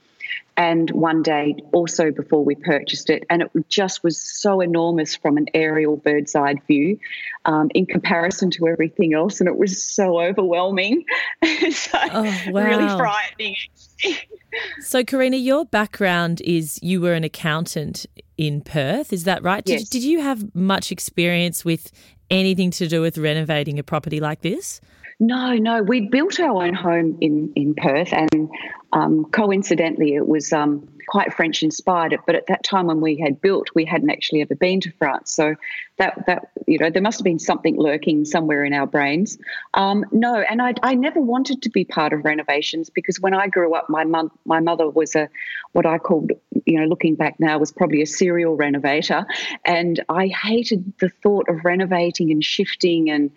And 0.56 0.90
one 0.90 1.22
day, 1.22 1.56
also 1.72 2.10
before 2.10 2.44
we 2.44 2.54
purchased 2.54 3.10
it, 3.10 3.24
and 3.28 3.42
it 3.42 3.50
just 3.68 4.02
was 4.02 4.20
so 4.20 4.60
enormous 4.60 5.16
from 5.16 5.36
an 5.36 5.46
aerial 5.52 5.96
bird's 5.96 6.34
eye 6.34 6.54
view 6.66 6.98
um, 7.44 7.70
in 7.74 7.84
comparison 7.84 8.50
to 8.52 8.68
everything 8.68 9.12
else, 9.12 9.40
and 9.40 9.48
it 9.48 9.56
was 9.56 9.82
so 9.82 10.18
overwhelming. 10.20 11.04
so 11.72 11.98
oh, 12.12 12.42
wow. 12.48 12.64
really 12.64 12.88
frightening. 12.88 13.56
so, 14.80 15.04
Karina, 15.04 15.36
your 15.36 15.66
background 15.66 16.40
is 16.42 16.78
you 16.82 17.00
were 17.02 17.14
an 17.14 17.24
accountant 17.24 18.06
in 18.40 18.62
Perth. 18.62 19.12
Is 19.12 19.24
that 19.24 19.42
right? 19.42 19.62
Yes. 19.66 19.82
Did, 19.82 20.00
did 20.00 20.02
you 20.02 20.20
have 20.22 20.54
much 20.54 20.90
experience 20.90 21.62
with 21.62 21.92
anything 22.30 22.70
to 22.70 22.88
do 22.88 23.02
with 23.02 23.18
renovating 23.18 23.78
a 23.78 23.82
property 23.82 24.18
like 24.18 24.40
this? 24.40 24.80
No, 25.20 25.54
no. 25.54 25.82
We 25.82 26.08
built 26.08 26.40
our 26.40 26.64
own 26.64 26.74
home 26.74 27.18
in, 27.20 27.52
in 27.54 27.74
Perth, 27.74 28.12
and 28.12 28.50
Um, 28.92 29.26
coincidentally, 29.26 30.14
it 30.14 30.26
was 30.26 30.52
um, 30.52 30.88
quite 31.06 31.32
French 31.32 31.62
inspired. 31.62 32.18
But 32.26 32.34
at 32.34 32.46
that 32.48 32.64
time 32.64 32.86
when 32.86 33.00
we 33.00 33.16
had 33.18 33.40
built, 33.40 33.68
we 33.74 33.84
hadn't 33.84 34.10
actually 34.10 34.42
ever 34.42 34.56
been 34.56 34.80
to 34.80 34.90
France. 34.98 35.32
So 35.32 35.54
that 35.98 36.24
that 36.26 36.50
you 36.66 36.78
know 36.78 36.90
there 36.90 37.02
must 37.02 37.18
have 37.20 37.24
been 37.24 37.38
something 37.38 37.78
lurking 37.78 38.24
somewhere 38.24 38.64
in 38.64 38.72
our 38.72 38.86
brains. 38.86 39.38
Um, 39.74 40.04
no, 40.10 40.40
and 40.50 40.60
I, 40.60 40.74
I 40.82 40.94
never 40.94 41.20
wanted 41.20 41.62
to 41.62 41.70
be 41.70 41.84
part 41.84 42.12
of 42.12 42.24
renovations 42.24 42.90
because 42.90 43.20
when 43.20 43.34
I 43.34 43.46
grew 43.46 43.74
up, 43.74 43.88
my 43.88 44.04
mum 44.04 44.32
my 44.44 44.60
mother 44.60 44.88
was 44.88 45.14
a 45.14 45.28
what 45.72 45.86
I 45.86 45.98
called 45.98 46.32
you 46.66 46.80
know 46.80 46.86
looking 46.86 47.14
back 47.14 47.38
now 47.38 47.58
was 47.58 47.70
probably 47.70 48.02
a 48.02 48.06
serial 48.06 48.56
renovator, 48.56 49.24
and 49.64 50.02
I 50.08 50.26
hated 50.28 50.92
the 50.98 51.10
thought 51.22 51.48
of 51.48 51.64
renovating 51.64 52.32
and 52.32 52.42
shifting 52.42 53.10
and 53.10 53.30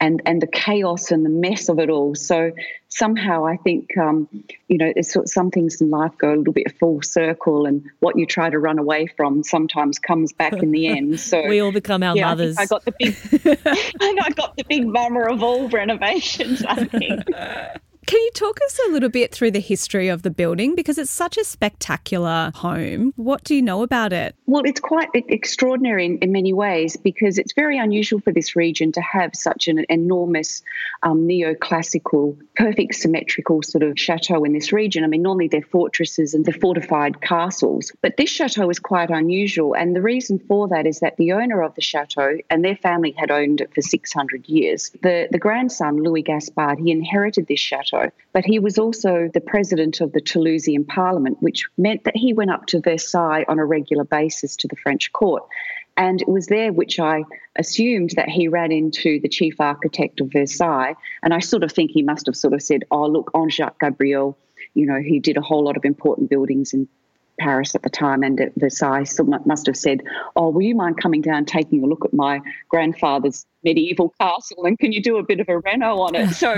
and 0.00 0.22
and 0.26 0.40
the 0.40 0.46
chaos 0.46 1.10
and 1.10 1.24
the 1.24 1.30
mess 1.30 1.68
of 1.68 1.78
it 1.78 1.90
all. 1.90 2.14
So 2.14 2.52
somehow 2.88 3.46
I 3.46 3.56
think 3.56 3.96
um, 3.96 4.28
you 4.68 4.78
know 4.78 4.92
sort 5.02 5.28
some 5.28 5.50
things 5.50 5.80
in 5.80 5.90
life 5.90 6.12
go 6.18 6.34
a 6.34 6.36
little 6.36 6.52
bit 6.52 6.78
full 6.78 7.02
circle, 7.02 7.66
and 7.66 7.84
what 8.00 8.18
you 8.18 8.26
try 8.26 8.50
to 8.50 8.58
run 8.58 8.78
away 8.78 9.06
from 9.06 9.42
sometimes 9.42 9.98
comes 9.98 10.32
back 10.32 10.54
in 10.54 10.70
the 10.70 10.88
end. 10.88 11.20
So 11.26 11.48
we 11.48 11.60
all 11.60 11.72
become 11.72 12.02
our 12.02 12.16
yeah, 12.16 12.26
mothers. 12.26 12.56
I, 12.56 12.62
I 12.62 12.66
got 12.66 12.84
the 12.84 12.92
big, 12.98 13.16
I 14.00 14.30
got 14.30 14.56
the 14.56 14.64
big 14.64 14.86
mama 14.86 15.32
of 15.32 15.42
all 15.42 15.68
renovations. 15.68 16.64
I 16.64 16.84
think. 16.84 17.24
Can 18.06 18.20
you 18.20 18.30
talk 18.34 18.60
us 18.64 18.78
a 18.86 18.92
little 18.92 19.08
bit 19.08 19.32
through 19.32 19.50
the 19.50 19.60
history 19.60 20.06
of 20.06 20.22
the 20.22 20.30
building? 20.30 20.76
Because 20.76 20.96
it's 20.96 21.10
such 21.10 21.36
a 21.36 21.44
spectacular 21.44 22.52
home. 22.54 23.12
What 23.16 23.42
do 23.42 23.52
you 23.52 23.62
know 23.62 23.82
about 23.82 24.12
it? 24.12 24.36
Well, 24.46 24.62
it's 24.64 24.78
quite 24.78 25.08
extraordinary 25.12 26.06
in, 26.06 26.18
in 26.18 26.30
many 26.30 26.52
ways 26.52 26.96
because 26.96 27.36
it's 27.36 27.52
very 27.52 27.78
unusual 27.78 28.20
for 28.20 28.32
this 28.32 28.54
region 28.54 28.92
to 28.92 29.00
have 29.00 29.34
such 29.34 29.66
an 29.66 29.84
enormous 29.88 30.62
um, 31.02 31.26
neoclassical, 31.26 32.38
perfect 32.56 32.94
symmetrical 32.94 33.62
sort 33.62 33.82
of 33.82 33.98
chateau 33.98 34.44
in 34.44 34.52
this 34.52 34.72
region. 34.72 35.04
I 35.04 35.06
mean, 35.06 35.22
normally 35.22 35.48
they're 35.48 35.62
fortresses 35.62 36.34
and 36.34 36.44
they're 36.44 36.54
fortified 36.54 37.20
castles, 37.20 37.92
but 38.02 38.16
this 38.16 38.30
chateau 38.30 38.68
is 38.70 38.78
quite 38.78 39.10
unusual. 39.10 39.74
And 39.74 39.94
the 39.94 40.02
reason 40.02 40.38
for 40.38 40.68
that 40.68 40.86
is 40.86 41.00
that 41.00 41.16
the 41.16 41.32
owner 41.32 41.62
of 41.62 41.74
the 41.74 41.82
chateau 41.82 42.38
and 42.50 42.64
their 42.64 42.76
family 42.76 43.14
had 43.16 43.30
owned 43.30 43.60
it 43.60 43.74
for 43.74 43.82
600 43.82 44.48
years. 44.48 44.90
The, 45.02 45.28
the 45.30 45.38
grandson, 45.38 46.02
Louis 46.02 46.22
Gaspard, 46.22 46.78
he 46.78 46.90
inherited 46.90 47.46
this 47.46 47.60
chateau 47.60 48.10
but 48.36 48.44
he 48.44 48.58
was 48.58 48.76
also 48.76 49.30
the 49.32 49.40
president 49.40 50.02
of 50.02 50.12
the 50.12 50.20
Toulousian 50.20 50.86
Parliament, 50.86 51.38
which 51.40 51.66
meant 51.78 52.04
that 52.04 52.14
he 52.14 52.34
went 52.34 52.50
up 52.50 52.66
to 52.66 52.82
Versailles 52.82 53.46
on 53.48 53.58
a 53.58 53.64
regular 53.64 54.04
basis 54.04 54.56
to 54.56 54.68
the 54.68 54.76
French 54.76 55.10
court. 55.12 55.44
And 55.96 56.20
it 56.20 56.28
was 56.28 56.46
there 56.46 56.72
which 56.72 57.00
I 57.00 57.24
assumed 57.56 58.10
that 58.16 58.28
he 58.28 58.48
ran 58.48 58.70
into 58.70 59.18
the 59.20 59.28
chief 59.28 59.60
architect 59.60 60.20
of 60.20 60.32
Versailles. 60.32 60.94
And 61.22 61.32
I 61.32 61.38
sort 61.38 61.64
of 61.64 61.72
think 61.72 61.90
he 61.90 62.02
must 62.02 62.26
have 62.26 62.36
sort 62.36 62.52
of 62.52 62.62
said, 62.62 62.84
Oh, 62.90 63.06
look, 63.06 63.30
Ange-Jacques 63.34 63.80
Gabriel, 63.80 64.36
you 64.74 64.86
know, 64.86 65.00
he 65.00 65.20
did 65.20 65.36
a 65.36 65.42
whole 65.42 65.64
lot 65.64 65.76
of 65.76 65.84
important 65.84 66.28
buildings 66.28 66.74
in 66.74 66.88
Paris 67.38 67.74
at 67.74 67.82
the 67.82 67.90
time 67.90 68.22
and 68.22 68.40
at 68.40 68.52
Versailles 68.56 69.06
must 69.44 69.66
have 69.66 69.76
said, 69.76 70.02
Oh, 70.34 70.50
will 70.50 70.62
you 70.62 70.74
mind 70.74 71.00
coming 71.00 71.20
down 71.20 71.44
taking 71.44 71.82
a 71.82 71.86
look 71.86 72.04
at 72.04 72.12
my 72.12 72.40
grandfather's 72.68 73.46
medieval 73.62 74.14
castle 74.20 74.64
and 74.64 74.78
can 74.78 74.92
you 74.92 75.02
do 75.02 75.16
a 75.18 75.22
bit 75.22 75.40
of 75.40 75.48
a 75.48 75.58
reno 75.58 75.98
on 75.98 76.14
it? 76.14 76.30
So 76.30 76.54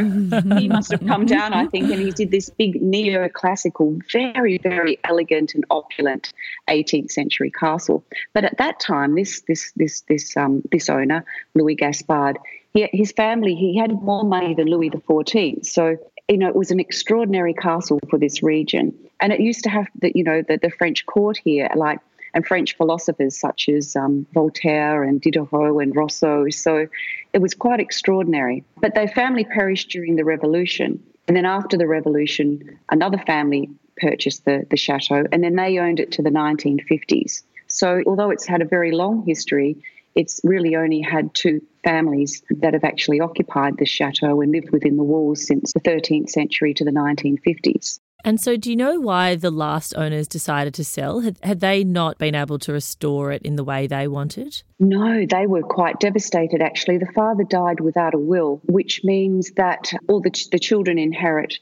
he 0.58 0.68
must 0.68 0.90
have 0.92 1.06
come 1.06 1.26
down, 1.26 1.52
I 1.52 1.66
think, 1.66 1.90
and 1.90 2.00
he 2.00 2.10
did 2.10 2.30
this 2.30 2.50
big 2.50 2.80
neoclassical, 2.82 4.00
very, 4.12 4.58
very 4.58 4.98
elegant 5.04 5.54
and 5.54 5.64
opulent 5.70 6.32
18th 6.68 7.10
century 7.10 7.50
castle. 7.50 8.04
But 8.34 8.44
at 8.44 8.58
that 8.58 8.80
time, 8.80 9.14
this 9.14 9.42
this 9.48 9.72
this 9.76 10.02
this 10.02 10.36
um, 10.36 10.62
this 10.70 10.88
owner, 10.88 11.24
Louis 11.54 11.74
Gaspard, 11.74 12.38
he, 12.74 12.88
his 12.92 13.12
family, 13.12 13.54
he 13.54 13.76
had 13.76 13.90
more 14.02 14.24
money 14.24 14.54
than 14.54 14.68
Louis 14.68 14.90
XIV. 14.90 15.64
So 15.64 15.96
you 16.28 16.36
know, 16.36 16.48
it 16.48 16.54
was 16.54 16.70
an 16.70 16.78
extraordinary 16.78 17.54
castle 17.54 17.98
for 18.10 18.18
this 18.18 18.42
region. 18.42 18.94
And 19.20 19.32
it 19.32 19.40
used 19.40 19.64
to 19.64 19.70
have 19.70 19.86
the, 20.00 20.12
you 20.14 20.22
know, 20.22 20.42
the, 20.46 20.58
the 20.58 20.70
French 20.70 21.06
court 21.06 21.38
here, 21.42 21.70
like, 21.74 22.00
and 22.34 22.46
French 22.46 22.76
philosophers 22.76 23.38
such 23.38 23.68
as 23.70 23.96
um, 23.96 24.26
Voltaire 24.34 25.02
and 25.02 25.20
Diderot 25.20 25.82
and 25.82 25.96
Rousseau. 25.96 26.50
So 26.50 26.86
it 27.32 27.38
was 27.38 27.54
quite 27.54 27.80
extraordinary. 27.80 28.64
But 28.80 28.94
their 28.94 29.08
family 29.08 29.44
perished 29.44 29.90
during 29.90 30.16
the 30.16 30.24
revolution. 30.24 31.02
And 31.26 31.36
then 31.36 31.46
after 31.46 31.78
the 31.78 31.86
revolution, 31.86 32.78
another 32.90 33.18
family 33.18 33.70
purchased 33.96 34.44
the, 34.44 34.66
the 34.70 34.76
chateau 34.76 35.24
and 35.32 35.42
then 35.42 35.56
they 35.56 35.78
owned 35.78 35.98
it 35.98 36.12
to 36.12 36.22
the 36.22 36.30
1950s. 36.30 37.42
So 37.66 38.02
although 38.06 38.30
it's 38.30 38.46
had 38.46 38.62
a 38.62 38.66
very 38.66 38.92
long 38.92 39.24
history, 39.26 39.82
it's 40.18 40.40
really 40.42 40.74
only 40.74 41.00
had 41.00 41.32
two 41.32 41.60
families 41.84 42.42
that 42.50 42.74
have 42.74 42.82
actually 42.82 43.20
occupied 43.20 43.76
the 43.78 43.86
chateau 43.86 44.40
and 44.40 44.50
lived 44.50 44.70
within 44.72 44.96
the 44.96 45.04
walls 45.04 45.46
since 45.46 45.72
the 45.72 45.80
13th 45.80 46.28
century 46.28 46.74
to 46.74 46.84
the 46.84 46.90
1950s. 46.90 48.00
And 48.24 48.40
so, 48.40 48.56
do 48.56 48.68
you 48.68 48.74
know 48.74 48.98
why 48.98 49.36
the 49.36 49.52
last 49.52 49.94
owners 49.96 50.26
decided 50.26 50.74
to 50.74 50.84
sell? 50.84 51.20
Had, 51.20 51.38
had 51.44 51.60
they 51.60 51.84
not 51.84 52.18
been 52.18 52.34
able 52.34 52.58
to 52.58 52.72
restore 52.72 53.30
it 53.30 53.42
in 53.42 53.54
the 53.54 53.62
way 53.62 53.86
they 53.86 54.08
wanted? 54.08 54.60
No, 54.80 55.24
they 55.24 55.46
were 55.46 55.62
quite 55.62 56.00
devastated 56.00 56.60
actually. 56.60 56.98
The 56.98 57.12
father 57.14 57.44
died 57.44 57.78
without 57.78 58.14
a 58.14 58.18
will, 58.18 58.60
which 58.64 59.02
means 59.04 59.52
that 59.52 59.92
all 60.08 60.20
the, 60.20 60.30
ch- 60.30 60.50
the 60.50 60.58
children 60.58 60.98
inherit 60.98 61.60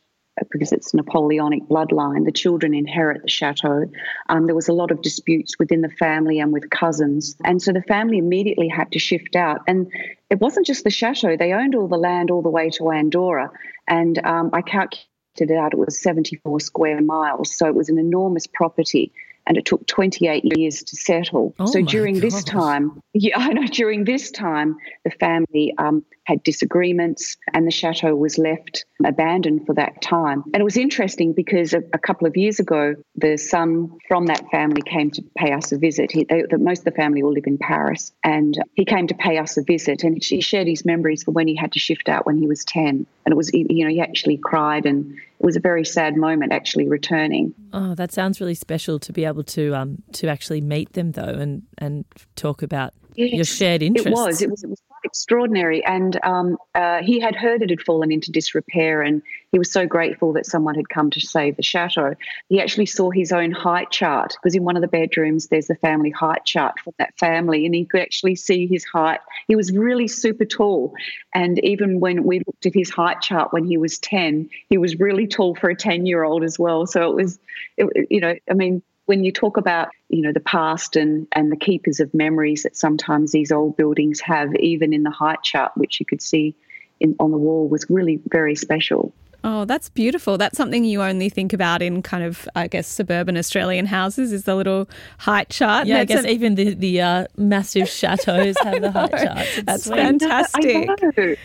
because 0.51 0.73
it's 0.73 0.93
Napoleonic 0.93 1.65
bloodline, 1.65 2.25
the 2.25 2.33
children 2.33 2.75
inherit 2.75 3.23
the 3.23 3.29
chateau. 3.29 3.91
Um, 4.29 4.47
there 4.47 4.55
was 4.55 4.69
a 4.69 4.73
lot 4.73 4.91
of 4.91 5.03
disputes 5.03 5.59
within 5.59 5.81
the 5.81 5.89
family 5.89 6.41
and 6.41 6.53
with 6.53 6.69
cousins. 6.71 7.37
And 7.45 7.61
so 7.61 7.73
the 7.73 7.83
family 7.83 8.19
immediately 8.19 8.69
had 8.69 8.93
to 8.93 8.99
shift 8.99 9.37
out. 9.37 9.63
And 9.67 9.91
it 10.31 10.41
wasn't 10.41 10.67
just 10.67 10.85
the 10.85 10.91
chateau, 10.91 11.37
they 11.37 11.53
owned 11.53 11.75
all 11.75 11.89
the 11.89 11.97
land 11.97 12.31
all 12.31 12.43
the 12.43 12.51
way 12.51 12.71
to 12.71 12.91
Andorra. 12.91 13.51
And 13.89 14.25
um, 14.25 14.51
I 14.53 14.63
calculated 14.63 15.07
it 15.39 15.51
out, 15.53 15.73
it 15.73 15.79
was 15.79 16.01
74 16.01 16.61
square 16.61 17.01
miles. 17.01 17.55
So 17.55 17.67
it 17.67 17.75
was 17.75 17.89
an 17.89 17.99
enormous 17.99 18.47
property 18.47 19.13
and 19.47 19.57
it 19.57 19.65
took 19.65 19.87
28 19.87 20.45
years 20.57 20.83
to 20.83 20.97
settle. 20.97 21.55
Oh 21.59 21.67
so 21.67 21.83
during 21.83 22.21
this 22.21 22.43
time, 22.45 23.01
yeah, 23.13 23.39
I 23.39 23.53
know 23.53 23.67
during 23.67 24.05
this 24.05 24.31
time, 24.31 24.77
the 25.05 25.11
family 25.11 25.75
um, 25.79 26.05
had 26.25 26.43
disagreements 26.43 27.37
and 27.53 27.67
the 27.67 27.71
chateau 27.71 28.15
was 28.15 28.37
left 28.37 28.85
abandoned 29.05 29.65
for 29.67 29.75
that 29.75 30.03
time. 30.03 30.43
And 30.53 30.61
it 30.61 30.65
was 30.65 30.77
interesting 30.77 31.33
because 31.33 31.73
a, 31.73 31.83
a 31.93 31.99
couple 31.99 32.27
of 32.27 32.37
years 32.37 32.59
ago, 32.59 32.97
the 33.15 33.37
son 33.37 33.91
from 34.09 34.27
that 34.27 34.51
family 34.51 34.83
came 34.83 35.11
to 35.13 35.23
pay 35.37 35.53
us 35.53 35.71
a 35.71 35.79
visit. 35.79 36.11
He, 36.11 36.25
they, 36.25 36.43
the, 36.51 36.59
most 36.59 36.81
of 36.81 36.85
the 36.87 36.91
family 36.91 37.23
all 37.23 37.33
live 37.33 37.47
in 37.47 37.59
Paris, 37.59 38.13
and 38.25 38.59
he 38.75 38.85
came 38.85 39.07
to 39.07 39.15
pay 39.15 39.39
us 39.39 39.57
a 39.57 39.63
visit 39.63 40.03
and 40.03 40.23
he 40.23 40.41
shared 40.41 40.67
his 40.67 40.85
memories 40.85 41.23
for 41.23 41.31
when 41.31 41.47
he 41.47 41.55
had 41.55 41.73
to 41.73 41.79
shift 41.79 42.09
out 42.09 42.27
when 42.27 42.39
he 42.39 42.47
was 42.47 42.65
10. 42.65 43.07
And 43.25 43.33
it 43.33 43.37
was, 43.37 43.53
you 43.53 43.85
know, 43.85 43.91
he 43.91 44.01
actually 44.01 44.37
cried 44.39 44.87
and 44.87 45.17
was 45.47 45.55
a 45.55 45.61
very 45.61 45.85
sad 45.85 46.17
moment 46.17 46.53
actually 46.53 46.89
returning. 46.89 47.55
Oh, 47.73 47.95
that 47.95 48.13
sounds 48.13 48.41
really 48.41 48.57
special 48.57 48.99
to 48.99 49.13
be 49.13 49.25
able 49.25 49.45
to 49.45 49.75
um 49.77 50.03
to 50.15 50.27
actually 50.27 50.61
meet 50.61 50.93
them 50.95 51.13
though 51.13 51.23
and 51.23 51.63
and 51.79 52.05
talk 52.35 52.63
about 52.63 52.93
yes, 53.15 53.33
your 53.33 53.45
shared 53.45 53.81
interests. 53.81 54.09
It 54.09 54.13
was. 54.13 54.43
It 54.43 54.51
was. 54.51 54.65
It 54.65 54.71
was 54.71 54.83
extraordinary. 55.07 55.83
And 55.85 56.19
um, 56.23 56.59
uh, 56.75 57.03
he 57.03 57.19
had 57.19 57.35
heard 57.35 57.63
it 57.63 57.71
had 57.71 57.81
fallen 57.81 58.13
into 58.13 58.31
disrepair, 58.31 59.01
and 59.01 59.23
he 59.53 59.59
was 59.59 59.73
so 59.73 59.87
grateful 59.87 60.35
that 60.35 60.45
someone 60.45 60.75
had 60.75 60.91
come 60.91 61.11
to 61.11 61.21
save 61.21 61.57
the 61.57 61.63
chateau. 61.63 62.15
He 62.49 62.61
actually 62.61 62.87
saw 62.87 63.11
his 63.11 63.33
own 63.33 63.53
height 63.53 63.91
chart 63.91 64.37
because 64.37 64.55
in 64.55 64.65
one 64.65 64.77
of 64.77 64.83
the 64.83 64.89
bedrooms 64.89 65.47
there's 65.47 65.69
the 65.69 65.77
family 65.77 66.11
height 66.11 66.45
chart 66.45 66.75
for 66.81 66.93
that 66.99 67.17
family, 67.19 67.65
and 67.65 67.75
he 67.75 67.87
could 67.87 68.03
actually 68.03 68.37
see 68.37 68.67
his 68.67 68.85
height. 68.85 69.21
He 69.49 69.57
was 69.57 69.73
really 69.73 70.09
super 70.09 70.45
tall, 70.45 70.93
and 71.35 71.59
even 71.65 72.01
when 72.01 72.25
we 72.25 72.43
looked 72.47 72.67
at 72.67 72.75
his 72.75 72.91
height 72.91 73.23
chart 73.23 73.53
when 73.53 73.65
he 73.65 73.79
was 73.79 73.99
ten, 73.99 74.51
he 74.69 74.77
was 74.77 75.01
really 75.01 75.27
tall 75.27 75.55
for 75.55 75.71
a 75.71 75.77
ten-year-old 75.77 76.45
as 76.45 76.59
well. 76.59 76.87
So 76.87 77.11
it 77.11 77.15
was, 77.15 77.39
it, 77.79 78.07
you 78.11 78.21
know, 78.21 78.35
I 78.51 78.55
mean 78.55 78.83
when 79.07 79.25
you 79.25 79.33
talk 79.33 79.57
about 79.57 79.89
you 80.09 80.21
know 80.21 80.33
the 80.33 80.41
past 80.41 80.95
and 80.97 81.27
and 81.33 81.51
the 81.51 81.57
keepers 81.57 81.99
of 81.99 82.13
memories 82.13 82.63
that 82.65 82.77
sometimes 82.77 83.33
these 83.33 83.51
old 83.51 83.77
buildings 83.77 84.21
have 84.21 84.55
even 84.57 84.93
in 84.93 85.03
the 85.03 85.11
height 85.11 85.43
chart 85.43 85.73
which 85.77 85.99
you 85.99 86.07
could 86.07 86.21
see 86.21 86.55
in, 87.01 87.17
on 87.19 87.31
the 87.31 87.39
wall 87.39 87.69
was 87.69 87.87
really 87.89 88.21
very 88.29 88.55
special 88.55 89.13
Oh, 89.49 89.65
that's 89.65 89.89
beautiful. 89.91 90.37
That's 90.39 90.57
something 90.57 90.83
you 90.85 91.03
only 91.03 91.29
think 91.29 91.53
about 91.53 91.81
in 91.81 92.03
kind 92.03 92.25
of, 92.25 92.49
I 92.57 92.67
guess, 92.67 92.89
suburban 92.89 93.37
Australian 93.37 93.87
houses 93.87 94.33
is 94.33 94.43
the 94.43 94.57
little 94.57 94.89
height 95.19 95.51
chart. 95.51 95.87
Yeah, 95.87 96.01
I 96.01 96.05
guess 96.05 96.25
even 96.25 96.57
the, 96.57 96.75
the 96.75 97.01
uh, 97.01 97.27
massive 97.37 97.89
chateaux 97.89 98.53
have 98.65 98.81
the 98.81 98.91
height 98.91 99.11
charts. 99.25 99.59
It's 99.59 99.63
that's 99.63 99.85
sweet. 99.85 99.99
fantastic. 99.99 101.39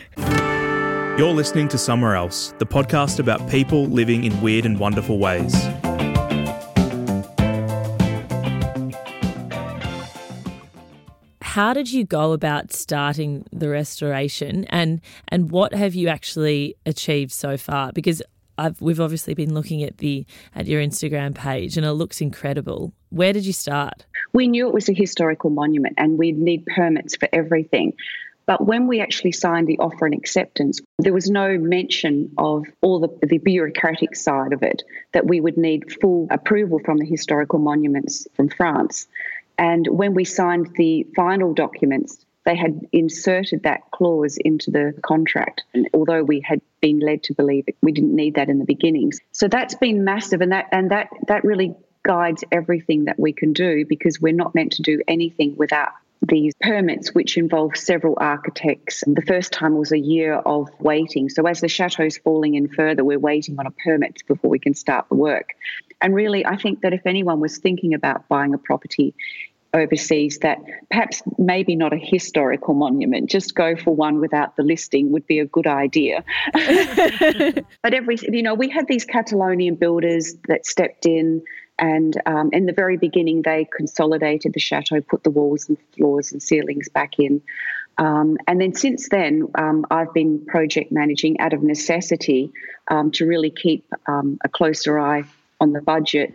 You're 1.19 1.31
listening 1.31 1.67
to 1.67 1.77
Somewhere 1.77 2.15
Else, 2.15 2.55
the 2.57 2.65
podcast 2.65 3.19
about 3.19 3.47
people 3.51 3.85
living 3.85 4.23
in 4.23 4.41
weird 4.41 4.65
and 4.65 4.79
wonderful 4.79 5.19
ways. 5.19 5.53
How 11.51 11.73
did 11.73 11.91
you 11.91 12.05
go 12.05 12.31
about 12.31 12.71
starting 12.71 13.45
the 13.51 13.67
restoration 13.67 14.63
and 14.69 15.01
and 15.27 15.51
what 15.51 15.73
have 15.73 15.93
you 15.93 16.07
actually 16.07 16.77
achieved 16.85 17.33
so 17.33 17.57
far 17.57 17.91
because 17.91 18.23
I've, 18.57 18.79
we've 18.79 19.01
obviously 19.01 19.33
been 19.33 19.53
looking 19.53 19.83
at 19.83 19.97
the 19.97 20.25
at 20.55 20.65
your 20.65 20.81
Instagram 20.81 21.35
page 21.35 21.75
and 21.75 21.85
it 21.85 21.91
looks 21.91 22.21
incredible. 22.21 22.93
Where 23.09 23.33
did 23.33 23.45
you 23.45 23.51
start? 23.51 24.05
We 24.31 24.47
knew 24.47 24.65
it 24.69 24.73
was 24.73 24.87
a 24.87 24.93
historical 24.93 25.49
monument 25.49 25.95
and 25.97 26.17
we'd 26.17 26.37
need 26.37 26.65
permits 26.67 27.17
for 27.17 27.27
everything. 27.33 27.95
But 28.45 28.65
when 28.65 28.87
we 28.87 29.01
actually 29.01 29.33
signed 29.33 29.67
the 29.67 29.77
offer 29.79 30.05
and 30.05 30.15
acceptance, 30.15 30.79
there 30.99 31.13
was 31.13 31.29
no 31.29 31.57
mention 31.57 32.31
of 32.37 32.65
all 32.81 32.99
the, 32.99 33.27
the 33.27 33.37
bureaucratic 33.39 34.15
side 34.15 34.53
of 34.53 34.63
it, 34.63 34.83
that 35.11 35.27
we 35.27 35.41
would 35.41 35.57
need 35.57 35.91
full 36.01 36.27
approval 36.31 36.79
from 36.79 36.97
the 36.97 37.05
historical 37.05 37.59
monuments 37.59 38.27
from 38.35 38.49
France. 38.49 39.07
And 39.61 39.87
when 39.87 40.15
we 40.15 40.25
signed 40.25 40.71
the 40.75 41.05
final 41.15 41.53
documents, 41.53 42.25
they 42.45 42.55
had 42.55 42.87
inserted 42.91 43.61
that 43.61 43.91
clause 43.91 44.37
into 44.37 44.71
the 44.71 44.99
contract. 45.03 45.61
And 45.75 45.87
although 45.93 46.23
we 46.23 46.41
had 46.41 46.61
been 46.81 46.99
led 46.99 47.21
to 47.25 47.35
believe 47.35 47.65
it, 47.67 47.77
we 47.79 47.91
didn't 47.91 48.15
need 48.15 48.33
that 48.35 48.49
in 48.49 48.57
the 48.57 48.65
beginnings. 48.65 49.19
So 49.33 49.47
that's 49.47 49.75
been 49.75 50.03
massive 50.03 50.41
and 50.41 50.51
that 50.51 50.65
and 50.71 50.89
that 50.89 51.09
that 51.27 51.43
really 51.43 51.75
guides 52.03 52.43
everything 52.51 53.05
that 53.05 53.19
we 53.19 53.33
can 53.33 53.53
do 53.53 53.85
because 53.87 54.19
we're 54.19 54.33
not 54.33 54.55
meant 54.55 54.71
to 54.73 54.81
do 54.81 54.99
anything 55.07 55.55
without 55.55 55.91
these 56.27 56.53
permits, 56.61 57.13
which 57.13 57.37
involve 57.37 57.75
several 57.75 58.15
architects. 58.19 59.03
And 59.03 59.15
the 59.15 59.23
first 59.23 59.51
time 59.51 59.77
was 59.77 59.91
a 59.91 59.99
year 59.99 60.33
of 60.33 60.69
waiting. 60.79 61.29
So, 61.29 61.45
as 61.45 61.61
the 61.61 61.67
chateau's 61.67 62.17
falling 62.17 62.55
in 62.55 62.67
further, 62.67 63.03
we're 63.03 63.19
waiting 63.19 63.59
on 63.59 63.65
a 63.67 63.71
permit 63.71 64.23
before 64.27 64.49
we 64.49 64.59
can 64.59 64.73
start 64.73 65.07
the 65.09 65.15
work. 65.15 65.53
And 65.99 66.15
really, 66.15 66.45
I 66.45 66.57
think 66.57 66.81
that 66.81 66.93
if 66.93 67.05
anyone 67.05 67.39
was 67.39 67.57
thinking 67.57 67.93
about 67.93 68.27
buying 68.27 68.53
a 68.53 68.57
property 68.57 69.13
overseas, 69.73 70.39
that 70.39 70.59
perhaps 70.89 71.21
maybe 71.37 71.75
not 71.75 71.93
a 71.93 71.97
historical 71.97 72.73
monument, 72.73 73.29
just 73.29 73.55
go 73.55 73.75
for 73.75 73.95
one 73.95 74.19
without 74.19 74.55
the 74.55 74.63
listing 74.63 75.11
would 75.11 75.25
be 75.27 75.39
a 75.39 75.45
good 75.45 75.67
idea. 75.67 76.23
but 76.53 77.93
every, 77.93 78.17
you 78.21 78.43
know, 78.43 78.53
we 78.53 78.69
had 78.69 78.87
these 78.87 79.05
Catalonian 79.05 79.75
builders 79.75 80.35
that 80.47 80.65
stepped 80.65 81.05
in 81.05 81.41
and 81.81 82.21
um, 82.27 82.51
in 82.53 82.67
the 82.67 82.73
very 82.73 82.95
beginning, 82.95 83.41
they 83.41 83.67
consolidated 83.75 84.53
the 84.53 84.59
chateau, 84.59 85.01
put 85.01 85.23
the 85.23 85.31
walls 85.31 85.67
and 85.67 85.77
floors 85.97 86.31
and 86.31 86.41
ceilings 86.41 86.87
back 86.87 87.17
in. 87.17 87.41
Um, 87.97 88.37
and 88.47 88.61
then 88.61 88.75
since 88.75 89.09
then, 89.09 89.47
um, 89.55 89.85
I've 89.89 90.13
been 90.13 90.45
project 90.45 90.91
managing 90.91 91.39
out 91.39 91.53
of 91.53 91.63
necessity 91.63 92.53
um, 92.89 93.11
to 93.11 93.25
really 93.25 93.49
keep 93.49 93.83
um, 94.07 94.39
a 94.43 94.49
closer 94.49 94.99
eye 94.99 95.23
on 95.59 95.73
the 95.73 95.81
budget. 95.81 96.33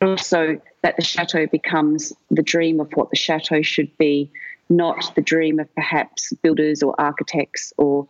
Also, 0.00 0.60
that 0.82 0.96
the 0.96 1.04
chateau 1.04 1.46
becomes 1.46 2.12
the 2.30 2.42
dream 2.42 2.80
of 2.80 2.90
what 2.94 3.10
the 3.10 3.16
chateau 3.16 3.60
should 3.60 3.96
be, 3.98 4.30
not 4.68 5.14
the 5.14 5.20
dream 5.20 5.58
of 5.58 5.72
perhaps 5.74 6.32
builders 6.42 6.82
or 6.82 6.98
architects 6.98 7.72
or 7.76 8.06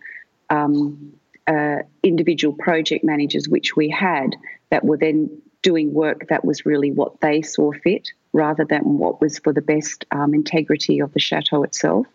um, 0.51 1.13
uh, 1.47 1.79
individual 2.03 2.55
project 2.55 3.05
managers, 3.05 3.49
which 3.49 3.75
we 3.75 3.89
had, 3.89 4.37
that 4.71 4.85
were 4.85 4.97
then 4.97 5.43
doing 5.63 5.93
work 5.93 6.29
that 6.29 6.45
was 6.45 6.65
really 6.65 6.91
what 6.91 7.21
they 7.21 7.43
saw 7.43 7.73
fit 7.73 8.09
rather 8.33 8.65
than 8.65 8.99
what 8.99 9.21
was 9.21 9.39
for 9.39 9.53
the 9.53 9.61
best 9.61 10.05
um, 10.11 10.35
integrity 10.35 11.01
of 11.01 11.13
the 11.13 11.21
chateau 11.21 11.63
itself. 11.65 12.07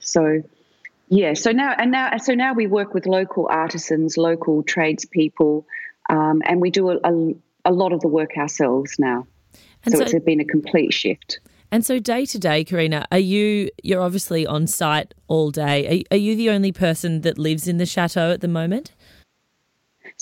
So, 0.00 0.42
yeah, 1.08 1.34
so 1.34 1.52
now 1.52 1.74
and 1.78 1.90
now, 1.90 2.16
so 2.16 2.34
now 2.34 2.54
we 2.54 2.66
work 2.66 2.94
with 2.94 3.06
local 3.06 3.46
artisans, 3.48 4.16
local 4.16 4.62
tradespeople, 4.62 5.66
um, 6.08 6.42
and 6.44 6.60
we 6.60 6.70
do 6.70 6.90
a, 6.90 6.96
a, 7.04 7.34
a, 7.64 7.72
lot 7.72 7.92
of 7.92 8.00
the 8.00 8.08
work 8.08 8.36
ourselves 8.36 8.96
now. 8.98 9.26
So, 9.88 9.98
so, 9.98 10.04
it's 10.04 10.24
been 10.24 10.40
a 10.40 10.44
complete 10.44 10.92
shift. 10.92 11.40
And 11.72 11.84
so, 11.84 11.98
day 11.98 12.26
to 12.26 12.38
day, 12.38 12.64
Karina, 12.64 13.06
are 13.10 13.18
you? 13.18 13.70
You're 13.82 14.02
obviously 14.02 14.46
on 14.46 14.66
site 14.66 15.14
all 15.26 15.50
day. 15.50 16.04
Are, 16.10 16.14
are 16.14 16.18
you 16.18 16.36
the 16.36 16.50
only 16.50 16.70
person 16.70 17.22
that 17.22 17.38
lives 17.38 17.66
in 17.66 17.78
the 17.78 17.86
chateau 17.86 18.30
at 18.30 18.40
the 18.42 18.48
moment? 18.48 18.92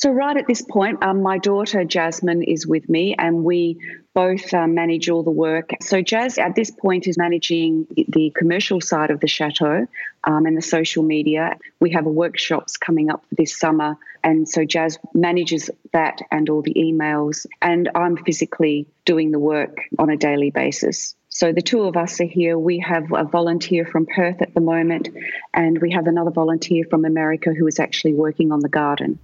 So, 0.00 0.10
right 0.10 0.34
at 0.34 0.46
this 0.46 0.62
point, 0.62 1.02
um, 1.02 1.20
my 1.20 1.36
daughter 1.36 1.84
Jasmine 1.84 2.42
is 2.42 2.66
with 2.66 2.88
me, 2.88 3.14
and 3.18 3.44
we 3.44 3.78
both 4.14 4.54
uh, 4.54 4.66
manage 4.66 5.10
all 5.10 5.22
the 5.22 5.30
work. 5.30 5.72
So, 5.82 6.00
Jazz 6.00 6.38
at 6.38 6.54
this 6.54 6.70
point 6.70 7.06
is 7.06 7.18
managing 7.18 7.86
the 8.08 8.32
commercial 8.34 8.80
side 8.80 9.10
of 9.10 9.20
the 9.20 9.26
chateau 9.26 9.86
um, 10.24 10.46
and 10.46 10.56
the 10.56 10.62
social 10.62 11.02
media. 11.02 11.58
We 11.80 11.90
have 11.90 12.06
workshops 12.06 12.78
coming 12.78 13.10
up 13.10 13.26
this 13.30 13.54
summer, 13.58 13.98
and 14.24 14.48
so 14.48 14.64
Jazz 14.64 14.98
manages 15.12 15.68
that 15.92 16.22
and 16.30 16.48
all 16.48 16.62
the 16.62 16.72
emails, 16.72 17.44
and 17.60 17.90
I'm 17.94 18.16
physically 18.16 18.86
doing 19.04 19.32
the 19.32 19.38
work 19.38 19.80
on 19.98 20.08
a 20.08 20.16
daily 20.16 20.50
basis. 20.50 21.14
So 21.28 21.52
the 21.52 21.60
two 21.60 21.82
of 21.82 21.98
us 21.98 22.22
are 22.22 22.24
here. 22.24 22.58
We 22.58 22.78
have 22.78 23.12
a 23.12 23.24
volunteer 23.24 23.84
from 23.84 24.06
Perth 24.06 24.40
at 24.40 24.54
the 24.54 24.62
moment, 24.62 25.10
and 25.52 25.78
we 25.78 25.90
have 25.90 26.06
another 26.06 26.30
volunteer 26.30 26.86
from 26.88 27.04
America 27.04 27.52
who 27.52 27.66
is 27.66 27.78
actually 27.78 28.14
working 28.14 28.50
on 28.50 28.60
the 28.60 28.70
garden. 28.70 29.18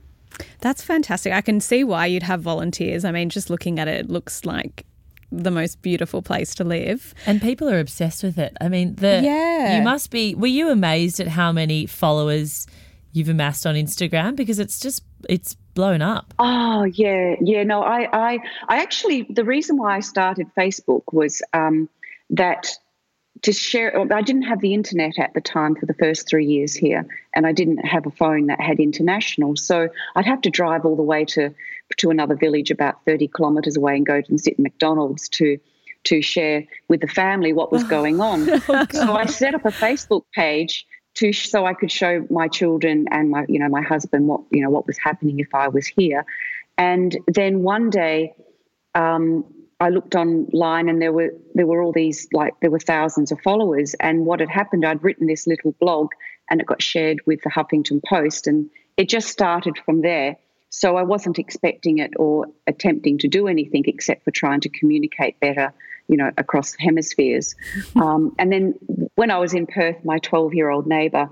That's 0.61 0.83
fantastic. 0.83 1.33
I 1.33 1.41
can 1.41 1.61
see 1.61 1.85
why 1.85 2.07
you'd 2.07 2.23
have 2.23 2.41
volunteers. 2.41 3.05
I 3.05 3.13
mean, 3.13 3.29
just 3.29 3.51
looking 3.51 3.79
at 3.79 3.89
it, 3.89 4.01
it 4.01 4.11
looks 4.11 4.45
like 4.45 4.85
the 5.33 5.51
most 5.51 5.83
beautiful 5.83 6.23
place 6.23 6.55
to 6.57 6.65
live. 6.65 7.15
And 7.27 7.43
people 7.43 7.69
are 7.69 7.81
obsessed 7.81 8.23
with 8.23 8.39
it. 8.39 8.57
I 8.61 8.69
mean, 8.69 8.95
the 8.97 9.21
yeah. 9.23 9.79
you 9.79 9.85
must 9.85 10.11
be 10.11 10.35
were 10.35 10.47
you 10.47 10.71
amazed 10.71 11.21
at 11.21 11.29
how 11.29 11.53
many 11.53 11.87
followers 11.87 12.67
you've 13.13 13.29
amassed 13.29 13.67
on 13.67 13.75
Instagram 13.75 14.37
because 14.37 14.59
it's 14.59 14.79
just 14.79 15.03
it's 15.29 15.55
blown 15.75 16.03
up. 16.03 16.35
Oh, 16.39 16.85
yeah. 16.85 17.37
Yeah, 17.41 17.65
no, 17.65 17.83
I 17.83 18.09
I 18.13 18.39
I 18.69 18.83
actually 18.83 19.27
the 19.29 19.45
reason 19.45 19.77
why 19.77 19.97
I 19.97 20.01
started 20.01 20.47
Facebook 20.57 21.03
was 21.13 21.43
um 21.53 21.89
that 22.31 22.69
to 23.43 23.53
share 23.53 23.99
i 24.13 24.23
didn't 24.23 24.43
have 24.43 24.61
the 24.61 24.75
internet 24.75 25.19
at 25.19 25.35
the 25.35 25.41
time 25.41 25.75
for 25.75 25.87
the 25.87 25.95
first 25.95 26.29
three 26.29 26.47
years 26.47 26.75
here 26.75 27.07
and 27.35 27.47
i 27.47 27.53
didn't 27.53 27.79
have 27.79 28.07
a 28.07 28.11
phone 28.11 28.47
that 28.47 28.61
had 28.61 28.79
international. 28.81 29.57
So 29.57 29.89
i'd 30.17 30.27
have 30.27 30.41
to 30.43 30.51
drive 30.51 30.85
all 30.85 30.97
the 30.97 31.03
way 31.03 31.25
to 31.27 31.55
to 31.99 32.11
another 32.11 32.35
village 32.35 32.71
about 32.71 33.05
30 33.05 33.29
kilometres 33.29 33.77
away 33.77 33.97
and 33.97 34.07
go 34.07 34.23
and 34.29 34.41
sit 34.41 34.55
in 34.55 34.63
mcdonald's 34.63 35.29
to 35.31 35.59
to 36.05 36.23
share 36.23 36.65
with 36.89 37.01
the 37.01 37.09
family 37.09 37.53
what 37.53 37.73
was 37.73 37.83
going 37.83 38.21
on. 38.21 38.49
oh, 38.69 38.87
so 38.91 39.15
i 39.15 39.27
set 39.27 39.55
up 39.55 39.65
a 39.65 39.71
facebook 39.71 40.23
page 40.35 40.87
to 41.15 41.33
so 41.33 41.67
i 41.67 41.75
could 41.75 41.91
show 41.91 42.27
my 42.31 42.49
children 42.49 43.07
and 43.11 43.31
my 43.31 43.45
you 43.49 43.59
know 43.59 43.69
my 43.69 43.83
husband 43.83 44.29
what 44.29 44.43
you 44.51 44.63
know 44.63 44.71
what 44.71 44.87
was 44.87 44.99
happening 44.99 45.39
if 45.41 45.55
i 45.55 45.69
was 45.69 45.87
here. 45.87 46.25
And 46.79 47.17
then 47.27 47.63
one 47.63 47.89
day 47.89 48.35
um, 48.95 49.45
I 49.79 49.91
looked 49.91 50.15
online 50.15 50.89
and 50.89 51.03
there 51.03 51.13
were 51.13 51.31
there 51.55 51.67
were 51.67 51.83
all 51.83 51.93
these 51.93 52.29
like 52.33 52.55
there 52.61 52.71
were 52.71 52.81
thousands 52.81 53.31
of 53.31 53.41
followers. 53.41 53.95
And 54.01 54.25
what 54.25 54.41
had 54.41 54.49
happened 54.49 54.87
I'd 54.87 55.05
written 55.05 55.27
this 55.27 55.47
little 55.47 55.73
blog 55.73 56.13
and 56.51 56.61
it 56.61 56.67
got 56.67 56.83
shared 56.83 57.21
with 57.27 57.43
the 57.43 57.51
Huffington 57.51 58.03
Post 58.03 58.47
and 58.47 58.71
it 58.97 59.09
just 59.09 59.29
started 59.29 59.79
from 59.85 60.01
there. 60.01 60.37
So 60.71 60.97
I 60.97 61.03
wasn't 61.03 61.39
expecting 61.39 61.99
it 61.99 62.13
or 62.17 62.47
attempting 62.67 63.19
to 63.19 63.29
do 63.29 63.49
anything 63.49 63.85
except 63.87 64.25
for 64.25 64.31
trying 64.31 64.61
to 64.61 64.69
communicate 64.71 65.39
better 65.41 65.73
you 66.09 66.17
know 66.17 66.31
across 66.39 66.75
hemispheres. 66.79 67.55
Um, 67.97 68.35
and 68.39 68.53
then 68.53 68.75
when 69.15 69.31
I 69.31 69.39
was 69.39 69.53
in 69.53 69.67
Perth 69.67 70.05
my 70.05 70.19
12 70.19 70.55
year 70.55 70.71
old 70.71 70.87
neighbor 70.87 71.29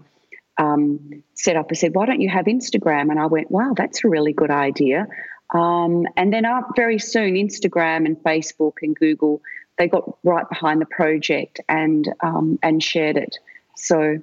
um, 0.59 1.22
set 1.35 1.57
up 1.57 1.68
and 1.68 1.78
said 1.78 1.94
why 1.94 2.04
don't 2.04 2.20
you 2.20 2.28
have 2.28 2.44
Instagram? 2.44 3.11
And 3.11 3.18
I 3.18 3.26
went 3.26 3.50
wow 3.50 3.72
that's 3.74 4.04
a 4.04 4.09
really 4.09 4.35
good 4.35 4.50
idea 4.50 5.07
um, 5.52 6.07
and 6.16 6.33
then 6.33 6.44
up 6.44 6.70
very 6.76 6.98
soon, 6.98 7.35
Instagram 7.35 8.07
and 8.07 8.16
Facebook 8.18 8.74
and 8.83 8.96
Google, 8.96 9.42
they 9.78 9.88
got 9.88 10.18
right 10.22 10.48
behind 10.48 10.80
the 10.80 10.87
project 10.87 11.61
and 11.68 12.09
um, 12.20 12.59
and 12.62 12.83
shared 12.83 13.16
it. 13.16 13.37
So, 13.76 14.18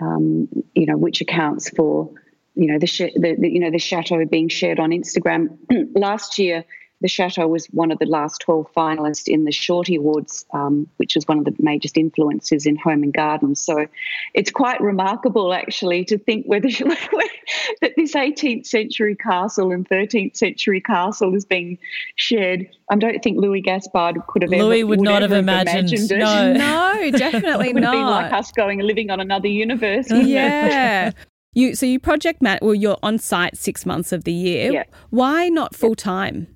um, 0.00 0.48
you 0.74 0.86
know, 0.86 0.96
which 0.96 1.20
accounts 1.20 1.70
for 1.70 2.10
you 2.54 2.70
know 2.70 2.78
the, 2.78 2.86
sh- 2.86 3.14
the, 3.14 3.36
the, 3.38 3.48
you 3.48 3.60
know 3.60 3.70
the 3.70 3.78
chateau 3.78 4.24
being 4.26 4.48
shared 4.48 4.78
on 4.78 4.90
Instagram. 4.90 5.58
Last 5.94 6.38
year, 6.38 6.64
the 7.02 7.08
Chateau 7.08 7.48
was 7.48 7.66
one 7.66 7.90
of 7.90 7.98
the 7.98 8.06
last 8.06 8.40
12 8.42 8.72
finalists 8.74 9.26
in 9.26 9.44
the 9.44 9.50
Shorty 9.52 9.96
Awards, 9.96 10.46
um, 10.54 10.88
which 10.96 11.16
is 11.16 11.26
one 11.26 11.38
of 11.38 11.44
the 11.44 11.54
major 11.58 11.88
influences 11.96 12.64
in 12.64 12.76
home 12.76 13.02
and 13.02 13.12
garden. 13.12 13.56
So 13.56 13.86
it's 14.34 14.50
quite 14.50 14.80
remarkable, 14.80 15.52
actually, 15.52 16.04
to 16.06 16.16
think 16.16 16.46
whether 16.46 16.68
that 17.80 17.92
this 17.96 18.14
18th 18.14 18.66
century 18.66 19.16
castle 19.16 19.72
and 19.72 19.86
13th 19.88 20.36
century 20.36 20.80
castle 20.80 21.34
is 21.34 21.44
being 21.44 21.76
shared. 22.14 22.68
I 22.88 22.96
don't 22.96 23.20
think 23.22 23.38
Louis 23.38 23.60
Gaspard 23.60 24.24
could 24.28 24.42
have 24.42 24.52
Louis 24.52 24.80
ever, 24.80 24.86
would, 24.86 25.00
would 25.00 25.04
not 25.04 25.22
have 25.22 25.32
imagined, 25.32 25.92
imagined, 25.92 26.12
it. 26.12 26.18
No, 26.18 26.52
no 27.02 27.10
definitely 27.10 27.70
it 27.70 27.74
would 27.74 27.82
not. 27.82 27.94
Have 27.94 28.00
been 28.00 28.10
like 28.10 28.32
us 28.32 28.52
going 28.52 28.78
and 28.78 28.86
living 28.86 29.10
on 29.10 29.18
another 29.18 29.48
universe. 29.48 30.10
Yeah. 30.10 31.10
You 31.54 31.74
so 31.74 31.84
you 31.84 32.00
project 32.00 32.40
man 32.40 32.58
well 32.62 32.74
you're 32.74 32.96
on 33.02 33.18
site 33.18 33.58
six 33.58 33.84
months 33.84 34.10
of 34.10 34.24
the 34.24 34.32
year. 34.32 34.72
Yeah. 34.72 34.84
Why 35.10 35.50
not 35.50 35.74
full 35.74 35.94
time? 35.94 36.46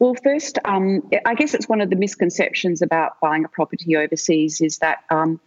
Well, 0.00 0.14
first, 0.24 0.58
um, 0.64 1.08
I 1.26 1.34
guess 1.34 1.52
it's 1.52 1.68
one 1.68 1.82
of 1.82 1.90
the 1.90 1.96
misconceptions 1.96 2.80
about 2.80 3.20
buying 3.20 3.44
a 3.44 3.48
property 3.48 3.96
overseas 3.96 4.62
is 4.62 4.78
that 4.78 5.04
um, 5.10 5.38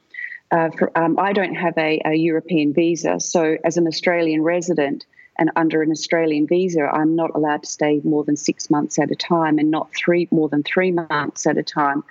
uh, 0.51 0.69
for, 0.77 0.95
um, 0.95 1.17
I 1.17 1.33
don't 1.33 1.55
have 1.55 1.75
a, 1.75 1.99
a, 2.05 2.13
European 2.13 2.71
visa. 2.71 3.19
So, 3.19 3.57
as 3.63 3.77
an 3.77 3.87
Australian 3.87 4.43
resident 4.43 5.07
and 5.39 5.49
under 5.55 5.81
an 5.81 5.89
Australian 5.89 6.45
visa, 6.45 6.83
I'm 6.83 7.15
not 7.15 7.31
allowed 7.33 7.63
to 7.63 7.69
stay 7.69 7.99
more 8.03 8.23
than 8.23 8.37
six 8.37 8.69
months 8.69 8.99
at 8.99 9.09
a 9.09 9.15
time 9.15 9.57
and 9.57 9.71
not 9.71 9.89
three 9.95 10.27
more 10.29 10.49
than 10.49 10.61
three 10.61 10.91
months 10.91 11.47
at 11.47 11.57
a 11.57 11.63
time. 11.63 12.03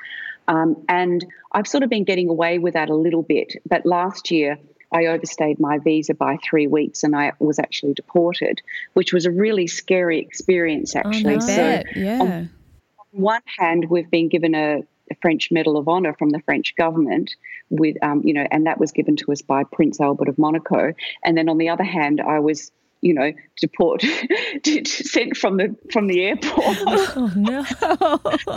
Um, 0.48 0.84
and 0.88 1.24
I've 1.52 1.68
sort 1.68 1.84
of 1.84 1.90
been 1.90 2.02
getting 2.02 2.28
away 2.28 2.58
with 2.58 2.74
that 2.74 2.90
a 2.90 2.96
little 2.96 3.22
bit. 3.22 3.54
But 3.68 3.86
last 3.86 4.32
year, 4.32 4.58
I 4.92 5.06
overstayed 5.06 5.58
my 5.58 5.78
visa 5.78 6.14
by 6.14 6.38
three 6.42 6.66
weeks 6.66 7.02
and 7.02 7.16
I 7.16 7.32
was 7.38 7.58
actually 7.58 7.94
deported, 7.94 8.60
which 8.92 9.12
was 9.12 9.26
a 9.26 9.30
really 9.30 9.66
scary 9.66 10.20
experience, 10.20 10.94
actually. 10.94 11.34
Oh, 11.34 11.38
no. 11.38 11.46
so, 11.46 11.82
yeah. 11.96 12.20
on 12.20 12.50
one 13.10 13.42
hand, 13.58 13.86
we've 13.88 14.10
been 14.10 14.28
given 14.28 14.54
a, 14.54 14.82
a 15.10 15.14
French 15.20 15.50
Medal 15.50 15.76
of 15.76 15.88
Honor 15.88 16.14
from 16.18 16.30
the 16.30 16.40
French 16.40 16.76
government, 16.76 17.34
with 17.70 17.96
um, 18.02 18.22
you 18.24 18.34
know, 18.34 18.46
and 18.50 18.66
that 18.66 18.78
was 18.78 18.92
given 18.92 19.16
to 19.16 19.32
us 19.32 19.42
by 19.42 19.64
Prince 19.64 20.00
Albert 20.00 20.28
of 20.28 20.38
Monaco. 20.38 20.92
And 21.24 21.36
then 21.36 21.48
on 21.48 21.58
the 21.58 21.70
other 21.70 21.84
hand, 21.84 22.20
I 22.20 22.40
was 22.40 22.70
you 23.02 23.12
know, 23.12 23.32
deport, 23.60 24.02
sent 24.86 25.36
from 25.36 25.56
the 25.58 25.76
from 25.92 26.06
the 26.06 26.24
airport. 26.24 26.62
Oh 27.14 27.30
no! 27.36 27.64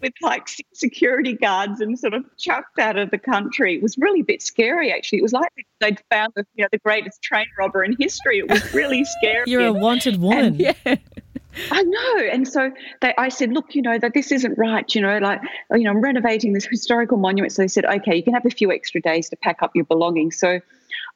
with 0.00 0.12
like 0.22 0.48
security 0.72 1.34
guards 1.34 1.80
and 1.80 1.98
sort 1.98 2.14
of 2.14 2.24
chucked 2.38 2.78
out 2.78 2.96
of 2.96 3.10
the 3.10 3.18
country. 3.18 3.74
It 3.74 3.82
was 3.82 3.98
really 3.98 4.20
a 4.20 4.24
bit 4.24 4.40
scary, 4.40 4.92
actually. 4.92 5.18
It 5.18 5.22
was 5.22 5.32
like 5.32 5.50
they'd 5.80 6.00
found 6.10 6.32
the 6.36 6.46
you 6.54 6.64
know 6.64 6.68
the 6.70 6.78
greatest 6.78 7.22
train 7.22 7.46
robber 7.58 7.82
in 7.84 7.96
history. 7.98 8.38
It 8.38 8.48
was 8.48 8.72
really 8.72 9.04
scary. 9.04 9.44
You're 9.46 9.66
a 9.66 9.72
wanted 9.72 10.20
woman. 10.20 10.44
And, 10.46 10.60
yeah. 10.60 10.96
I 11.70 11.82
know. 11.82 12.18
And 12.30 12.46
so 12.46 12.70
they, 13.00 13.14
I 13.16 13.28
said, 13.30 13.52
look, 13.52 13.74
you 13.74 13.82
know, 13.82 13.98
that 13.98 14.12
this 14.14 14.30
isn't 14.30 14.58
right. 14.58 14.94
You 14.94 15.00
know, 15.00 15.18
like, 15.18 15.40
you 15.72 15.84
know, 15.84 15.90
I'm 15.90 16.00
renovating 16.00 16.52
this 16.52 16.66
historical 16.66 17.16
monument. 17.16 17.52
So 17.52 17.62
they 17.62 17.68
said, 17.68 17.84
okay, 17.86 18.14
you 18.14 18.22
can 18.22 18.34
have 18.34 18.44
a 18.44 18.50
few 18.50 18.70
extra 18.72 19.00
days 19.00 19.30
to 19.30 19.36
pack 19.36 19.62
up 19.62 19.74
your 19.74 19.86
belongings. 19.86 20.38
So 20.38 20.60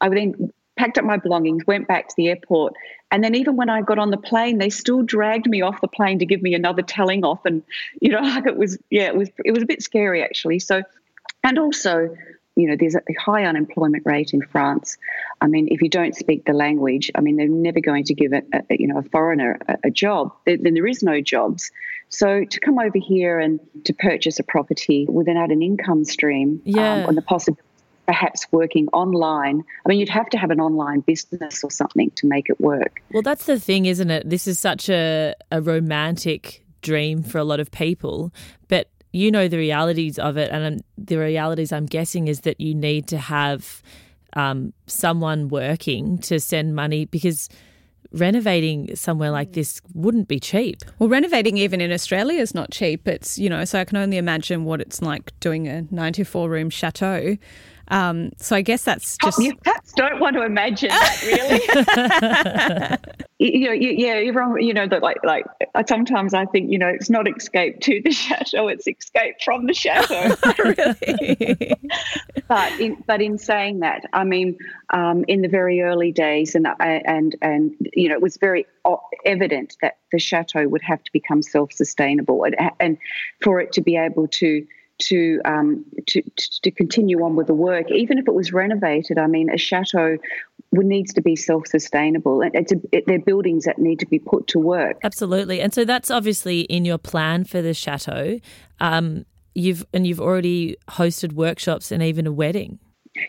I 0.01 0.09
would 0.09 0.17
then 0.17 0.53
packed 0.81 0.97
up 0.97 1.05
my 1.05 1.19
belongings, 1.19 1.67
went 1.67 1.87
back 1.87 2.09
to 2.09 2.15
the 2.17 2.29
airport. 2.29 2.73
And 3.11 3.23
then 3.23 3.35
even 3.35 3.55
when 3.57 3.69
I 3.69 3.83
got 3.83 3.99
on 3.99 4.11
the 4.11 4.17
plane, 4.17 4.57
they 4.57 4.71
still 4.71 5.03
dragged 5.03 5.47
me 5.47 5.61
off 5.61 5.83
the 5.83 5.89
plane 5.89 6.19
to 6.21 6.25
give 6.25 6.41
me 6.41 6.55
another 6.55 6.81
telling 6.81 7.23
off. 7.23 7.45
And, 7.45 7.63
you 8.01 8.09
know, 8.11 8.21
like 8.23 8.47
it 8.47 8.57
was, 8.57 8.79
yeah, 8.89 9.09
it 9.09 9.15
was, 9.15 9.29
it 9.45 9.53
was 9.53 9.63
a 9.63 9.67
bit 9.67 9.83
scary 9.83 10.23
actually. 10.23 10.59
So, 10.59 10.83
and 11.45 11.59
also, 11.59 12.17
you 12.57 12.67
know, 12.67 12.77
there's 12.79 12.95
a 12.95 13.03
high 13.19 13.45
unemployment 13.45 14.05
rate 14.07 14.33
in 14.33 14.41
France. 14.41 14.97
I 15.43 15.49
mean, 15.49 15.69
if 15.71 15.83
you 15.83 15.91
don't 15.91 16.15
speak 16.15 16.47
the 16.47 16.55
language, 16.55 17.11
I 17.15 17.21
mean, 17.21 17.37
they're 17.37 17.49
never 17.49 17.81
going 17.81 18.05
to 18.05 18.15
give 18.15 18.33
a, 18.33 18.43
a 18.53 18.77
you 18.77 18.89
know 18.89 18.99
a 18.99 19.03
foreigner 19.03 19.59
a, 19.69 19.77
a 19.85 19.91
job. 19.91 20.35
Then 20.45 20.75
there 20.75 20.87
is 20.87 21.03
no 21.03 21.21
jobs. 21.21 21.71
So 22.09 22.45
to 22.45 22.61
come 22.61 22.79
over 22.79 22.99
here 22.99 23.39
and 23.39 23.61
to 23.85 23.95
purchase 23.95 24.39
a 24.41 24.43
property 24.43 25.07
without 25.09 25.51
an 25.51 25.63
income 25.63 26.05
stream, 26.05 26.61
yeah. 26.65 26.95
um, 26.95 27.09
and 27.09 27.17
the 27.17 27.23
possibility 27.23 27.70
perhaps 28.11 28.45
working 28.51 28.89
online. 28.89 29.63
I 29.87 29.89
mean, 29.89 30.01
you'd 30.01 30.09
have 30.09 30.29
to 30.31 30.37
have 30.37 30.51
an 30.51 30.61
online 30.61 30.99
business 30.99 31.63
or 31.63 31.71
something 31.71 32.11
to 32.17 32.27
make 32.27 32.51
it 32.51 32.61
work. 32.61 33.01
Well, 33.13 33.23
that's 33.23 33.47
the 33.47 33.61
thing, 33.61 33.87
isn't 33.87 34.11
it? 34.11 34.29
This 34.29 34.49
is 34.49 34.59
such 34.59 34.89
a, 34.89 35.33
a 35.53 35.63
romantic 35.63 36.65
dream 36.83 37.23
for 37.23 37.39
a 37.39 37.45
lot 37.45 37.61
of 37.61 37.71
people, 37.71 38.35
but 38.67 38.89
you 39.13 39.31
know 39.31 39.47
the 39.47 39.59
realities 39.59 40.19
of 40.19 40.37
it. 40.37 40.51
And 40.51 40.83
the 40.99 41.19
realities, 41.19 41.71
I'm 41.71 41.87
guessing, 41.87 42.27
is 42.27 42.41
that 42.41 42.61
you 42.61 42.75
need 42.75 43.07
to 43.09 43.19
have 43.19 43.81
um, 44.33 44.73
someone 44.89 45.47
working 45.47 46.19
to 46.19 46.41
send 46.41 46.75
money 46.75 47.05
because 47.05 47.49
renovating 48.11 48.97
somewhere 48.97 49.31
like 49.31 49.53
this 49.53 49.81
wouldn't 49.95 50.27
be 50.27 50.41
cheap. 50.41 50.83
Well, 50.99 51.09
renovating 51.09 51.59
even 51.59 51.81
in 51.81 51.93
Australia 51.93 52.41
is 52.41 52.55
not 52.55 52.73
cheap. 52.73 53.07
It's, 53.07 53.39
you 53.39 53.49
know, 53.49 53.65
so 53.65 53.79
I 53.79 53.85
can 53.85 53.99
only 53.99 54.17
imagine 54.17 54.65
what 54.65 54.81
it's 54.81 55.01
like 55.01 55.33
doing 55.39 55.69
a 55.69 55.83
94 55.93 56.51
room 56.51 56.71
chateau. 56.71 57.37
Um, 57.91 58.31
so 58.37 58.55
I 58.55 58.63
guess 58.63 58.85
that's 58.85 59.19
just. 59.19 59.39
You 59.39 59.55
perhaps 59.57 59.93
don't 59.93 60.21
want 60.21 60.37
to 60.37 60.43
imagine 60.43 60.91
that, 60.91 61.23
really. 61.27 63.21
you 63.41 63.67
know, 63.67 63.73
you, 63.73 63.91
yeah, 63.91 64.13
everyone, 64.13 64.63
you 64.63 64.73
know, 64.73 64.87
that 64.87 65.03
like, 65.03 65.17
like 65.25 65.45
sometimes 65.89 66.33
I 66.33 66.47
think, 66.47 66.71
you 66.71 66.79
know, 66.79 66.89
it's 66.89 67.11
not 67.11 67.27
escape 67.29 67.81
to 67.81 68.01
the 68.05 68.11
chateau, 68.13 68.69
it's 68.69 68.87
escape 68.87 69.37
from 69.45 69.67
the 69.67 69.75
chateau. 69.75 70.37
really? 70.65 71.75
but 72.49 72.81
in 72.81 73.03
but 73.07 73.21
in 73.21 73.39
saying 73.39 73.81
that, 73.81 74.05
I 74.13 74.23
mean, 74.23 74.57
um, 74.91 75.25
in 75.27 75.43
the 75.43 75.49
very 75.49 75.83
early 75.83 76.13
days, 76.13 76.55
and 76.55 76.69
and 76.79 77.35
and 77.43 77.75
you 77.93 78.09
know, 78.09 78.15
it 78.15 78.23
was 78.23 78.37
very 78.37 78.67
evident 79.27 79.77
that 79.83 79.99
the 80.13 80.19
chateau 80.19 80.69
would 80.69 80.83
have 80.83 81.03
to 81.03 81.13
become 81.13 81.43
self-sustainable, 81.43 82.45
and, 82.45 82.57
and 82.79 82.99
for 83.43 83.61
it 83.61 83.73
to 83.73 83.81
be 83.81 83.97
able 83.97 84.29
to 84.29 84.65
to, 85.01 85.41
um, 85.45 85.85
to 86.07 86.23
to 86.63 86.71
continue 86.71 87.23
on 87.25 87.37
with 87.37 87.47
the 87.47 87.55
work, 87.55 87.91
even 87.91 88.19
if 88.19 88.29
it 88.29 88.35
was 88.35 88.53
renovated. 88.53 89.19
I 89.19 89.27
mean, 89.27 89.51
a 89.51 89.59
chateau 89.59 90.19
needs 90.73 91.13
to 91.15 91.21
be 91.21 91.37
self-sustainable. 91.37 92.43
and 92.43 92.55
It's 92.55 92.73
a, 92.73 92.77
it, 92.93 93.05
they're 93.07 93.19
buildings 93.19 93.65
that 93.65 93.79
need 93.79 93.99
to 94.01 94.07
be 94.07 94.19
put 94.19 94.47
to 94.49 94.59
work. 94.59 94.99
Absolutely, 95.03 95.61
and 95.61 95.75
so 95.75 95.85
that's 95.85 96.11
obviously 96.11 96.61
in 96.63 96.85
your 96.85 96.99
plan 96.99 97.45
for 97.45 97.61
the 97.61 97.75
chateau. 97.75 98.41
Um, 98.81 99.27
you've 99.55 99.85
and 99.93 100.07
you've 100.07 100.21
already 100.21 100.77
hosted 100.89 101.33
workshops 101.33 101.91
and 101.91 102.03
even 102.03 102.27
a 102.27 102.33
wedding. 102.33 102.79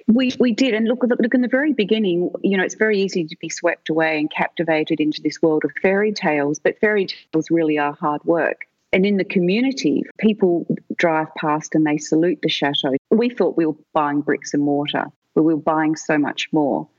We 0.07 0.33
we 0.39 0.51
did, 0.51 0.73
and 0.75 0.87
look, 0.87 1.03
look, 1.03 1.19
look. 1.19 1.33
In 1.33 1.41
the 1.41 1.47
very 1.47 1.73
beginning, 1.73 2.31
you 2.43 2.55
know, 2.57 2.63
it's 2.63 2.75
very 2.75 3.01
easy 3.01 3.25
to 3.25 3.35
be 3.41 3.49
swept 3.49 3.89
away 3.89 4.19
and 4.19 4.31
captivated 4.31 4.99
into 4.99 5.21
this 5.21 5.41
world 5.41 5.65
of 5.65 5.71
fairy 5.81 6.13
tales, 6.13 6.59
but 6.59 6.77
fairy 6.79 7.07
tales 7.07 7.49
really 7.49 7.79
are 7.79 7.93
hard 7.93 8.23
work. 8.23 8.67
And 8.93 9.05
in 9.05 9.17
the 9.17 9.23
community, 9.23 10.03
people 10.17 10.67
drive 10.97 11.27
past 11.35 11.75
and 11.75 11.85
they 11.85 11.97
salute 11.97 12.39
the 12.41 12.49
chateau. 12.49 12.95
We 13.09 13.29
thought 13.29 13.57
we 13.57 13.65
were 13.65 13.75
buying 13.93 14.21
bricks 14.21 14.53
and 14.53 14.63
mortar, 14.63 15.05
but 15.33 15.43
we 15.43 15.53
were 15.53 15.61
buying 15.61 15.95
so 15.95 16.17
much 16.17 16.49
more. 16.51 16.89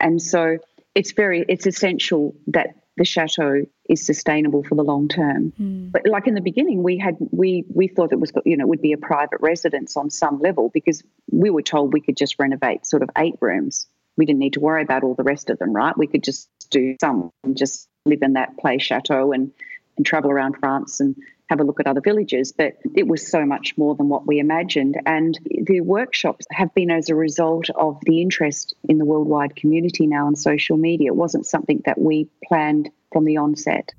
And 0.00 0.20
so 0.20 0.58
it's 0.94 1.12
very 1.12 1.44
it's 1.48 1.66
essential 1.66 2.34
that 2.48 2.74
the 2.96 3.04
chateau 3.04 3.64
is 3.88 4.04
sustainable 4.04 4.62
for 4.62 4.74
the 4.74 4.82
long 4.82 5.08
term. 5.08 5.52
Mm. 5.60 5.92
But 5.92 6.02
like 6.06 6.26
in 6.26 6.34
the 6.34 6.40
beginning, 6.40 6.82
we 6.82 6.98
had 6.98 7.16
we 7.30 7.64
we 7.74 7.88
thought 7.88 8.12
it 8.12 8.20
was 8.20 8.32
you 8.44 8.56
know 8.56 8.66
would 8.66 8.82
be 8.82 8.92
a 8.92 8.98
private 8.98 9.40
residence 9.40 9.96
on 9.96 10.10
some 10.10 10.40
level 10.40 10.70
because 10.72 11.02
we 11.30 11.50
were 11.50 11.62
told 11.62 11.92
we 11.92 12.00
could 12.00 12.16
just 12.16 12.38
renovate 12.38 12.86
sort 12.86 13.02
of 13.02 13.10
eight 13.16 13.34
rooms. 13.40 13.86
We 14.16 14.26
didn't 14.26 14.40
need 14.40 14.54
to 14.54 14.60
worry 14.60 14.82
about 14.82 15.04
all 15.04 15.14
the 15.14 15.22
rest 15.22 15.48
of 15.48 15.58
them, 15.58 15.72
right? 15.72 15.96
We 15.96 16.06
could 16.06 16.22
just 16.22 16.48
do 16.70 16.96
some 17.00 17.30
and 17.44 17.56
just 17.56 17.88
live 18.04 18.22
in 18.22 18.34
that 18.34 18.58
play 18.58 18.78
chateau 18.78 19.32
and 19.32 19.52
and 19.96 20.06
travel 20.06 20.30
around 20.30 20.56
France 20.58 21.00
and 21.00 21.16
have 21.52 21.60
a 21.60 21.64
look 21.64 21.80
at 21.80 21.86
other 21.86 22.00
villages, 22.00 22.50
but 22.50 22.78
it 22.94 23.06
was 23.06 23.30
so 23.30 23.44
much 23.44 23.76
more 23.76 23.94
than 23.94 24.08
what 24.08 24.26
we 24.26 24.38
imagined. 24.38 24.96
And 25.04 25.38
the 25.44 25.82
workshops 25.82 26.46
have 26.50 26.72
been 26.74 26.90
as 26.90 27.10
a 27.10 27.14
result 27.14 27.68
of 27.76 27.98
the 28.06 28.22
interest 28.22 28.74
in 28.88 28.96
the 28.96 29.04
worldwide 29.04 29.54
community 29.54 30.06
now 30.06 30.26
on 30.26 30.34
social 30.34 30.78
media. 30.78 31.08
It 31.08 31.16
wasn't 31.16 31.44
something 31.44 31.82
that 31.84 32.00
we 32.00 32.30
planned 32.48 32.88
from 33.12 33.26
the 33.26 33.36
onset. 33.36 33.90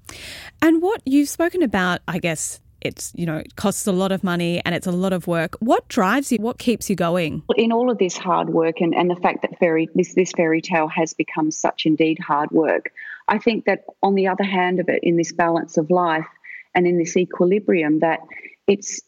And 0.64 0.82
what 0.82 1.02
you've 1.06 1.30
spoken 1.30 1.62
about, 1.62 2.02
I 2.08 2.18
guess, 2.18 2.60
it's 2.82 3.14
you 3.16 3.26
know 3.26 3.38
it 3.38 3.56
costs 3.56 3.88
a 3.88 3.94
lot 3.94 4.12
of 4.12 4.26
money 4.26 4.62
and 4.66 4.76
it's 4.76 4.88
a 4.88 4.92
lot 4.92 5.14
of 5.14 5.26
work 5.26 5.56
what 5.62 5.88
drives 5.88 6.34
you 6.34 6.38
what 6.42 6.58
keeps 6.58 6.90
you 6.90 6.98
going 6.98 7.42
in 7.56 7.72
all 7.72 7.90
of 7.90 7.98
this 7.98 8.18
hard 8.18 8.50
work 8.50 8.82
and, 8.82 8.94
and 8.94 9.10
the 9.10 9.16
fact 9.16 9.42
that 9.42 9.58
fairy 9.58 9.88
this 9.96 10.14
this 10.16 10.34
fairy 10.36 10.60
tale 10.60 10.90
has 10.90 11.14
become 11.14 11.50
such 11.50 11.86
indeed 11.86 12.20
hard 12.20 12.52
work 12.52 12.92
i 13.30 13.38
think 13.38 13.64
that 13.64 13.86
on 14.02 14.16
the 14.16 14.28
other 14.28 14.44
hand 14.44 14.82
of 14.82 14.90
it 14.90 15.00
in 15.02 15.16
this 15.16 15.32
balance 15.32 15.78
of 15.78 15.90
life 15.90 16.28
and 16.76 16.88
in 16.88 16.98
this 16.98 17.18
equilibrium 17.18 18.00
that 18.00 18.20
it's 18.68 19.02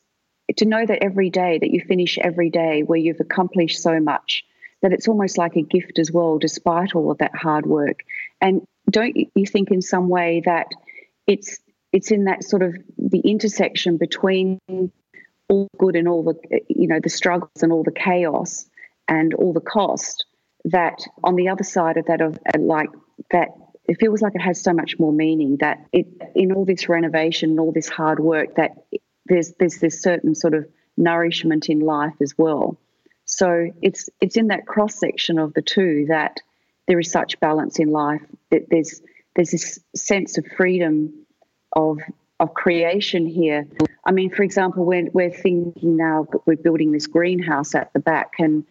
to 0.57 0.65
know 0.65 0.85
that 0.85 1.03
every 1.03 1.29
day 1.29 1.57
that 1.59 1.71
you 1.71 1.81
finish 1.81 2.17
every 2.19 2.49
day 2.49 2.83
where 2.83 2.99
you've 2.99 3.19
accomplished 3.19 3.81
so 3.81 3.99
much 3.99 4.43
that 4.81 4.93
it's 4.93 5.07
almost 5.07 5.37
like 5.37 5.55
a 5.55 5.61
gift 5.61 5.97
as 5.97 6.11
well 6.11 6.37
despite 6.37 6.95
all 6.95 7.09
of 7.09 7.17
that 7.17 7.35
hard 7.35 7.65
work. 7.65 8.01
And 8.41 8.61
don't 8.89 9.15
you 9.15 9.45
think 9.45 9.71
in 9.71 9.81
some 9.81 10.09
way 10.09 10.43
that 10.45 10.67
it's 11.25 11.59
it's 11.91 12.11
in 12.11 12.25
that 12.25 12.43
sort 12.43 12.61
of 12.61 12.75
the 12.97 13.19
intersection 13.19 13.97
between 13.97 14.59
all 15.49 15.67
good 15.77 15.95
and 15.95 16.07
all 16.07 16.23
the 16.23 16.35
eh, 16.51 16.59
you 16.69 16.87
know 16.87 16.99
the 17.01 17.09
struggles 17.09 17.63
and 17.63 17.71
all 17.71 17.83
the 17.83 17.91
chaos 17.91 18.65
and 19.07 19.33
all 19.33 19.53
the 19.53 19.61
cost 19.61 20.25
that 20.65 20.99
on 21.23 21.35
the 21.35 21.49
other 21.49 21.63
side 21.63 21.97
of 21.97 22.05
that 22.05 22.21
of 22.21 22.37
eh, 22.53 22.57
like 22.59 22.89
that 23.31 23.49
it 23.87 23.99
feels 23.99 24.21
like 24.21 24.35
it 24.35 24.41
has 24.41 24.61
so 24.61 24.73
much 24.73 24.99
more 24.99 25.11
meaning 25.11 25.57
that 25.57 25.85
it 25.91 26.07
in 26.35 26.51
all 26.51 26.65
this 26.65 26.89
renovation 26.89 27.51
and 27.51 27.59
all 27.59 27.71
this 27.71 27.89
hard 27.89 28.19
work 28.19 28.55
that 28.55 28.71
there's 29.25 29.53
there's 29.59 29.79
this 29.79 30.01
certain 30.01 30.35
sort 30.35 30.53
of 30.53 30.67
nourishment 30.97 31.69
in 31.69 31.79
life 31.79 32.15
as 32.21 32.37
well. 32.37 32.77
So 33.25 33.71
it's 33.81 34.09
it's 34.21 34.37
in 34.37 34.47
that 34.47 34.65
cross 34.65 34.95
section 34.95 35.39
of 35.39 35.53
the 35.53 35.61
two 35.61 36.05
that 36.09 36.37
there 36.87 36.99
is 36.99 37.11
such 37.11 37.39
balance 37.39 37.79
in 37.79 37.89
life. 37.89 38.21
That 38.51 38.67
there's 38.69 39.01
there's 39.35 39.51
this 39.51 39.79
sense 39.95 40.37
of 40.37 40.45
freedom 40.57 41.25
of 41.73 41.99
of 42.39 42.53
creation 42.53 43.25
here. 43.25 43.67
I 44.05 44.11
mean, 44.11 44.29
for 44.29 44.43
example, 44.43 44.85
we're 44.85 45.09
we're 45.11 45.31
thinking 45.31 45.97
now 45.97 46.27
we're 46.45 46.57
building 46.57 46.91
this 46.91 47.07
greenhouse 47.07 47.75
at 47.75 47.91
the 47.93 47.99
back 47.99 48.33
and 48.39 48.65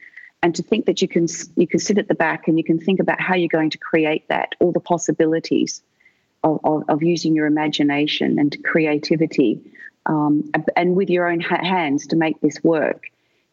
and 0.44 0.54
to 0.56 0.62
think 0.62 0.84
that 0.84 1.00
you 1.00 1.08
can 1.08 1.26
you 1.56 1.66
can 1.66 1.80
sit 1.80 1.96
at 1.96 2.06
the 2.06 2.14
back 2.14 2.48
and 2.48 2.58
you 2.58 2.64
can 2.64 2.78
think 2.78 3.00
about 3.00 3.18
how 3.18 3.34
you're 3.34 3.48
going 3.48 3.70
to 3.70 3.78
create 3.78 4.28
that, 4.28 4.54
all 4.60 4.72
the 4.72 4.78
possibilities 4.78 5.82
of, 6.44 6.60
of, 6.64 6.82
of 6.90 7.02
using 7.02 7.34
your 7.34 7.46
imagination 7.46 8.38
and 8.38 8.54
creativity, 8.62 9.62
um, 10.04 10.50
and 10.76 10.94
with 10.94 11.08
your 11.08 11.30
own 11.30 11.40
hands 11.40 12.08
to 12.08 12.16
make 12.16 12.38
this 12.42 12.62
work 12.62 13.04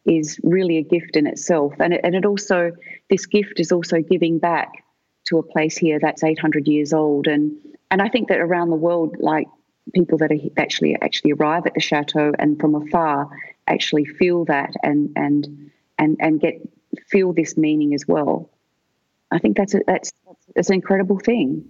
is 0.03 0.37
really 0.43 0.79
a 0.79 0.81
gift 0.81 1.15
in 1.15 1.27
itself. 1.27 1.73
And 1.79 1.93
it, 1.93 2.01
and 2.03 2.13
it 2.13 2.25
also 2.25 2.73
this 3.09 3.25
gift 3.25 3.61
is 3.61 3.71
also 3.71 4.01
giving 4.01 4.37
back 4.37 4.83
to 5.27 5.37
a 5.37 5.43
place 5.43 5.77
here 5.77 5.97
that's 5.97 6.25
800 6.25 6.67
years 6.67 6.91
old, 6.91 7.27
and 7.27 7.53
and 7.89 8.01
I 8.01 8.09
think 8.09 8.27
that 8.27 8.39
around 8.39 8.69
the 8.69 8.75
world, 8.75 9.15
like 9.17 9.47
people 9.95 10.17
that 10.17 10.31
actually 10.57 10.97
actually 11.01 11.31
arrive 11.31 11.65
at 11.67 11.73
the 11.73 11.79
chateau 11.79 12.33
and 12.37 12.59
from 12.59 12.75
afar 12.75 13.29
actually 13.65 14.03
feel 14.03 14.43
that 14.45 14.73
and 14.83 15.13
and 15.15 15.71
and 15.97 16.17
and 16.19 16.41
get 16.41 16.61
feel 17.07 17.33
this 17.33 17.57
meaning 17.57 17.93
as 17.93 18.05
well. 18.07 18.49
I 19.31 19.39
think 19.39 19.57
that's 19.57 19.73
a, 19.73 19.81
that's 19.87 20.11
that's 20.55 20.69
an 20.69 20.75
incredible 20.75 21.19
thing. 21.19 21.63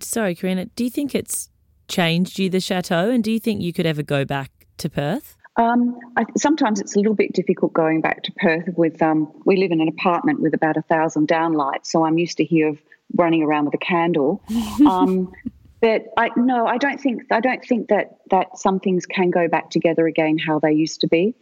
Sorry, 0.00 0.34
Karina, 0.34 0.66
do 0.66 0.84
you 0.84 0.90
think 0.90 1.14
it's 1.14 1.48
changed 1.88 2.38
you 2.38 2.48
the 2.48 2.60
chateau, 2.60 3.10
and 3.10 3.22
do 3.22 3.30
you 3.30 3.38
think 3.38 3.60
you 3.60 3.72
could 3.72 3.86
ever 3.86 4.02
go 4.02 4.24
back 4.24 4.50
to 4.78 4.88
Perth? 4.88 5.36
Um, 5.56 5.98
I, 6.16 6.24
sometimes 6.36 6.80
it's 6.80 6.96
a 6.96 6.98
little 6.98 7.14
bit 7.14 7.34
difficult 7.34 7.74
going 7.74 8.00
back 8.00 8.22
to 8.22 8.32
Perth. 8.32 8.68
With 8.76 9.02
um, 9.02 9.30
we 9.44 9.56
live 9.56 9.70
in 9.70 9.80
an 9.80 9.88
apartment 9.88 10.40
with 10.40 10.54
about 10.54 10.76
a 10.76 10.82
thousand 10.82 11.28
downlights, 11.28 11.86
so 11.86 12.04
I'm 12.04 12.18
used 12.18 12.38
to 12.38 12.44
here 12.44 12.68
of 12.68 12.78
running 13.16 13.42
around 13.42 13.66
with 13.66 13.74
a 13.74 13.78
candle. 13.78 14.42
Um, 14.86 15.32
but 15.80 16.06
I 16.16 16.30
no, 16.36 16.66
I 16.66 16.78
don't 16.78 17.00
think 17.00 17.24
I 17.30 17.40
don't 17.40 17.62
think 17.62 17.88
that 17.88 18.18
that 18.30 18.56
some 18.56 18.80
things 18.80 19.04
can 19.04 19.30
go 19.30 19.48
back 19.48 19.68
together 19.70 20.06
again 20.06 20.38
how 20.38 20.60
they 20.60 20.72
used 20.72 21.00
to 21.02 21.08
be, 21.08 21.34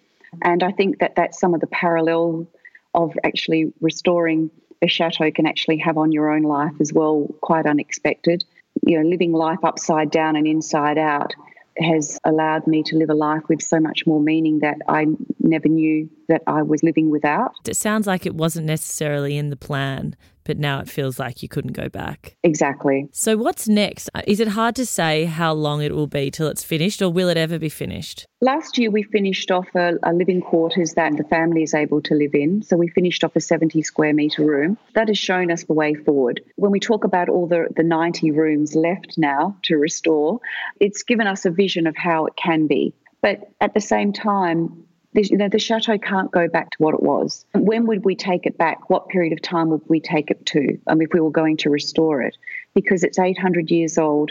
and 0.43 0.63
I 0.63 0.73
think 0.73 0.99
that 0.99 1.15
that's 1.15 1.39
some 1.39 1.55
of 1.55 1.61
the 1.61 1.67
parallel 1.67 2.47
of 2.95 3.17
actually 3.25 3.73
restoring 3.81 4.51
a 4.83 4.89
chateau 4.89 5.31
can 5.31 5.47
actually 5.47 5.79
have 5.79 5.99
on 5.99 6.13
your 6.13 6.31
own 6.31 6.43
life 6.43 6.73
as 6.81 6.93
well, 6.93 7.29
quite 7.41 7.67
unexpected. 7.67 8.45
You 8.87 9.03
know, 9.03 9.09
living 9.09 9.33
life 9.33 9.59
upside 9.63 10.11
down 10.11 10.37
and 10.37 10.47
inside 10.47 10.99
out 10.99 11.35
has 11.79 12.19
allowed 12.25 12.67
me 12.67 12.83
to 12.83 12.97
live 12.97 13.11
a 13.11 13.15
life 13.15 13.43
with 13.49 13.63
so 13.63 13.81
much 13.81 14.07
more 14.07 14.21
meaning 14.21 14.61
that 14.61 14.79
I 14.89 15.07
never 15.39 15.69
knew 15.69 16.11
that 16.29 16.43
I 16.47 16.63
was 16.63 16.83
living 16.83 17.11
without. 17.11 17.53
It 17.69 17.77
sounds 17.77 18.07
like 18.07 18.27
it 18.27 18.35
wasn't 18.35 18.67
necessarily 18.67 19.37
in 19.37 19.51
the 19.51 19.57
plan, 19.57 20.17
but 20.51 20.59
now 20.59 20.81
it 20.81 20.89
feels 20.89 21.21
like 21.21 21.45
you 21.45 21.49
couldn't 21.49 21.75
go 21.75 21.89
back. 21.89 22.37
Exactly. 22.43 23.09
So, 23.13 23.37
what's 23.37 23.69
next? 23.69 24.11
Uh, 24.17 24.23
is 24.27 24.41
it 24.41 24.49
hard 24.49 24.75
to 24.75 24.85
say 24.85 25.27
how 25.27 25.53
long 25.53 25.81
it 25.81 25.95
will 25.95 26.09
be 26.09 26.29
till 26.29 26.49
it's 26.49 26.65
finished, 26.65 27.01
or 27.01 27.09
will 27.09 27.29
it 27.29 27.37
ever 27.37 27.57
be 27.57 27.69
finished? 27.69 28.27
Last 28.41 28.77
year, 28.77 28.91
we 28.91 29.05
finished 29.05 29.53
off 29.53 29.69
a, 29.77 29.93
a 30.03 30.13
living 30.13 30.41
quarters 30.41 30.95
that 30.95 31.17
the 31.17 31.23
family 31.23 31.63
is 31.63 31.73
able 31.73 32.03
to 32.03 32.15
live 32.15 32.35
in. 32.35 32.63
So, 32.63 32.77
we 32.77 32.89
finished 32.89 33.23
off 33.23 33.37
a 33.37 33.41
70 33.41 33.81
square 33.83 34.13
metre 34.13 34.45
room. 34.45 34.77
That 34.95 35.07
has 35.07 35.19
shown 35.19 35.53
us 35.53 35.63
the 35.63 35.73
way 35.73 35.95
forward. 35.95 36.41
When 36.57 36.73
we 36.73 36.81
talk 36.81 37.05
about 37.05 37.29
all 37.29 37.47
the, 37.47 37.69
the 37.77 37.85
90 37.85 38.33
rooms 38.33 38.75
left 38.75 39.15
now 39.17 39.57
to 39.63 39.77
restore, 39.77 40.41
it's 40.81 41.05
given 41.05 41.29
us 41.29 41.47
a 41.47 41.51
vision 41.53 41.87
of 41.87 41.97
how 41.97 42.27
it 42.27 42.35
can 42.35 42.67
be. 42.67 42.93
But 43.23 43.53
at 43.61 43.75
the 43.75 43.81
same 43.81 44.13
time, 44.13 44.85
the, 45.13 45.23
you 45.25 45.37
know, 45.37 45.49
the 45.49 45.59
chateau 45.59 45.99
can't 45.99 46.31
go 46.31 46.49
back 46.49 46.71
to 46.71 46.77
what 46.79 46.95
it 46.95 47.03
was. 47.03 47.45
When 47.55 47.87
would 47.87 48.05
we 48.05 48.15
take 48.15 48.47
it 48.47 48.57
back? 48.57 48.89
What 48.91 49.09
period 49.09 49.33
of 49.33 49.43
time 49.43 49.71
would 49.71 49.83
we 49.89 50.01
take 50.01 50.31
it 50.31 50.47
to 50.47 50.79
um, 50.87 51.03
if 51.03 51.13
we 51.13 51.21
were 51.21 51.31
going 51.31 51.57
to 51.59 51.71
restore 51.71 52.23
it? 52.23 52.37
Because 52.75 53.03
it's 53.03 53.19
800 53.19 53.71
years 53.71 53.99
old. 53.99 54.31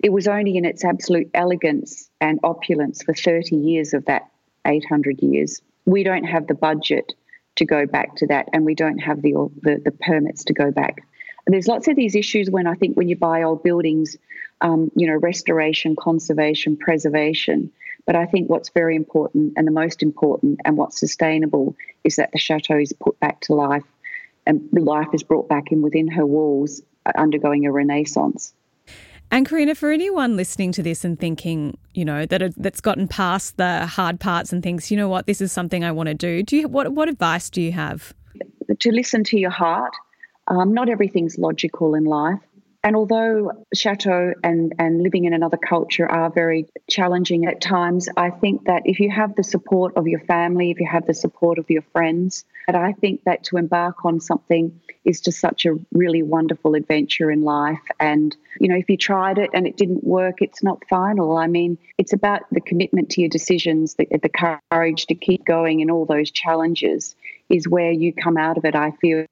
It 0.00 0.12
was 0.12 0.26
only 0.26 0.56
in 0.56 0.64
its 0.64 0.84
absolute 0.84 1.30
elegance 1.32 2.10
and 2.20 2.40
opulence 2.42 3.02
for 3.02 3.14
30 3.14 3.56
years 3.56 3.94
of 3.94 4.04
that 4.06 4.28
800 4.66 5.22
years. 5.22 5.62
We 5.84 6.02
don't 6.02 6.24
have 6.24 6.48
the 6.48 6.54
budget 6.54 7.12
to 7.56 7.64
go 7.64 7.86
back 7.86 8.16
to 8.16 8.26
that, 8.26 8.48
and 8.52 8.64
we 8.66 8.74
don't 8.74 8.98
have 8.98 9.22
the, 9.22 9.32
the, 9.62 9.80
the 9.82 9.92
permits 9.92 10.44
to 10.44 10.52
go 10.52 10.70
back. 10.70 11.06
There's 11.46 11.68
lots 11.68 11.86
of 11.86 11.94
these 11.94 12.16
issues 12.16 12.50
when 12.50 12.66
I 12.66 12.74
think 12.74 12.96
when 12.96 13.08
you 13.08 13.16
buy 13.16 13.44
old 13.44 13.62
buildings, 13.62 14.16
um, 14.60 14.90
you 14.96 15.06
know, 15.06 15.14
restoration, 15.14 15.94
conservation, 15.94 16.76
preservation 16.76 17.70
but 18.06 18.16
I 18.16 18.24
think 18.24 18.48
what's 18.48 18.70
very 18.70 18.96
important 18.96 19.54
and 19.56 19.66
the 19.66 19.72
most 19.72 20.02
important 20.02 20.60
and 20.64 20.76
what's 20.76 20.98
sustainable 20.98 21.76
is 22.04 22.16
that 22.16 22.30
the 22.32 22.38
chateau 22.38 22.78
is 22.78 22.92
put 22.92 23.18
back 23.20 23.40
to 23.42 23.54
life 23.54 23.84
and 24.46 24.62
life 24.72 25.08
is 25.12 25.24
brought 25.24 25.48
back 25.48 25.72
in 25.72 25.82
within 25.82 26.08
her 26.08 26.24
walls, 26.24 26.80
uh, 27.04 27.12
undergoing 27.16 27.66
a 27.66 27.72
renaissance. 27.72 28.54
And 29.32 29.44
Karina, 29.48 29.74
for 29.74 29.90
anyone 29.90 30.36
listening 30.36 30.70
to 30.72 30.84
this 30.84 31.04
and 31.04 31.18
thinking, 31.18 31.76
you 31.94 32.04
know, 32.04 32.26
that 32.26 32.54
that's 32.56 32.80
gotten 32.80 33.08
past 33.08 33.56
the 33.56 33.84
hard 33.84 34.20
parts 34.20 34.52
and 34.52 34.62
thinks, 34.62 34.88
you 34.88 34.96
know 34.96 35.08
what, 35.08 35.26
this 35.26 35.40
is 35.40 35.50
something 35.50 35.82
I 35.82 35.90
want 35.90 36.06
to 36.06 36.14
do. 36.14 36.44
Do 36.44 36.56
you 36.56 36.68
what 36.68 36.92
what 36.92 37.08
advice 37.08 37.50
do 37.50 37.60
you 37.60 37.72
have? 37.72 38.14
To 38.78 38.92
listen 38.92 39.24
to 39.24 39.38
your 39.38 39.50
heart. 39.50 39.92
Um, 40.48 40.72
not 40.72 40.88
everything's 40.88 41.38
logical 41.38 41.96
in 41.96 42.04
life, 42.04 42.38
and 42.86 42.94
although 42.94 43.50
chateau 43.74 44.32
and, 44.44 44.72
and 44.78 45.02
living 45.02 45.24
in 45.24 45.32
another 45.32 45.56
culture 45.56 46.08
are 46.08 46.30
very 46.30 46.68
challenging 46.88 47.44
at 47.44 47.60
times, 47.60 48.08
I 48.16 48.30
think 48.30 48.66
that 48.66 48.82
if 48.84 49.00
you 49.00 49.10
have 49.10 49.34
the 49.34 49.42
support 49.42 49.96
of 49.96 50.06
your 50.06 50.20
family, 50.20 50.70
if 50.70 50.78
you 50.78 50.86
have 50.86 51.04
the 51.04 51.12
support 51.12 51.58
of 51.58 51.68
your 51.68 51.82
friends, 51.90 52.44
that 52.68 52.76
I 52.76 52.92
think 52.92 53.24
that 53.24 53.42
to 53.44 53.56
embark 53.56 54.04
on 54.04 54.20
something 54.20 54.80
is 55.04 55.20
just 55.20 55.40
such 55.40 55.66
a 55.66 55.74
really 55.92 56.22
wonderful 56.22 56.76
adventure 56.76 57.28
in 57.28 57.42
life. 57.42 57.82
And, 57.98 58.36
you 58.60 58.68
know, 58.68 58.76
if 58.76 58.88
you 58.88 58.96
tried 58.96 59.38
it 59.38 59.50
and 59.52 59.66
it 59.66 59.76
didn't 59.76 60.04
work, 60.04 60.40
it's 60.40 60.62
not 60.62 60.84
final. 60.88 61.36
I 61.36 61.48
mean, 61.48 61.78
it's 61.98 62.12
about 62.12 62.42
the 62.52 62.60
commitment 62.60 63.10
to 63.10 63.20
your 63.20 63.30
decisions, 63.30 63.94
the, 63.94 64.06
the 64.22 64.58
courage 64.70 65.06
to 65.06 65.16
keep 65.16 65.44
going 65.44 65.80
in 65.80 65.90
all 65.90 66.06
those 66.06 66.30
challenges 66.30 67.16
is 67.48 67.68
where 67.68 67.92
you 67.92 68.12
come 68.12 68.36
out 68.36 68.58
of 68.58 68.64
it. 68.64 68.74
I 68.74 68.92
feel 69.00 69.26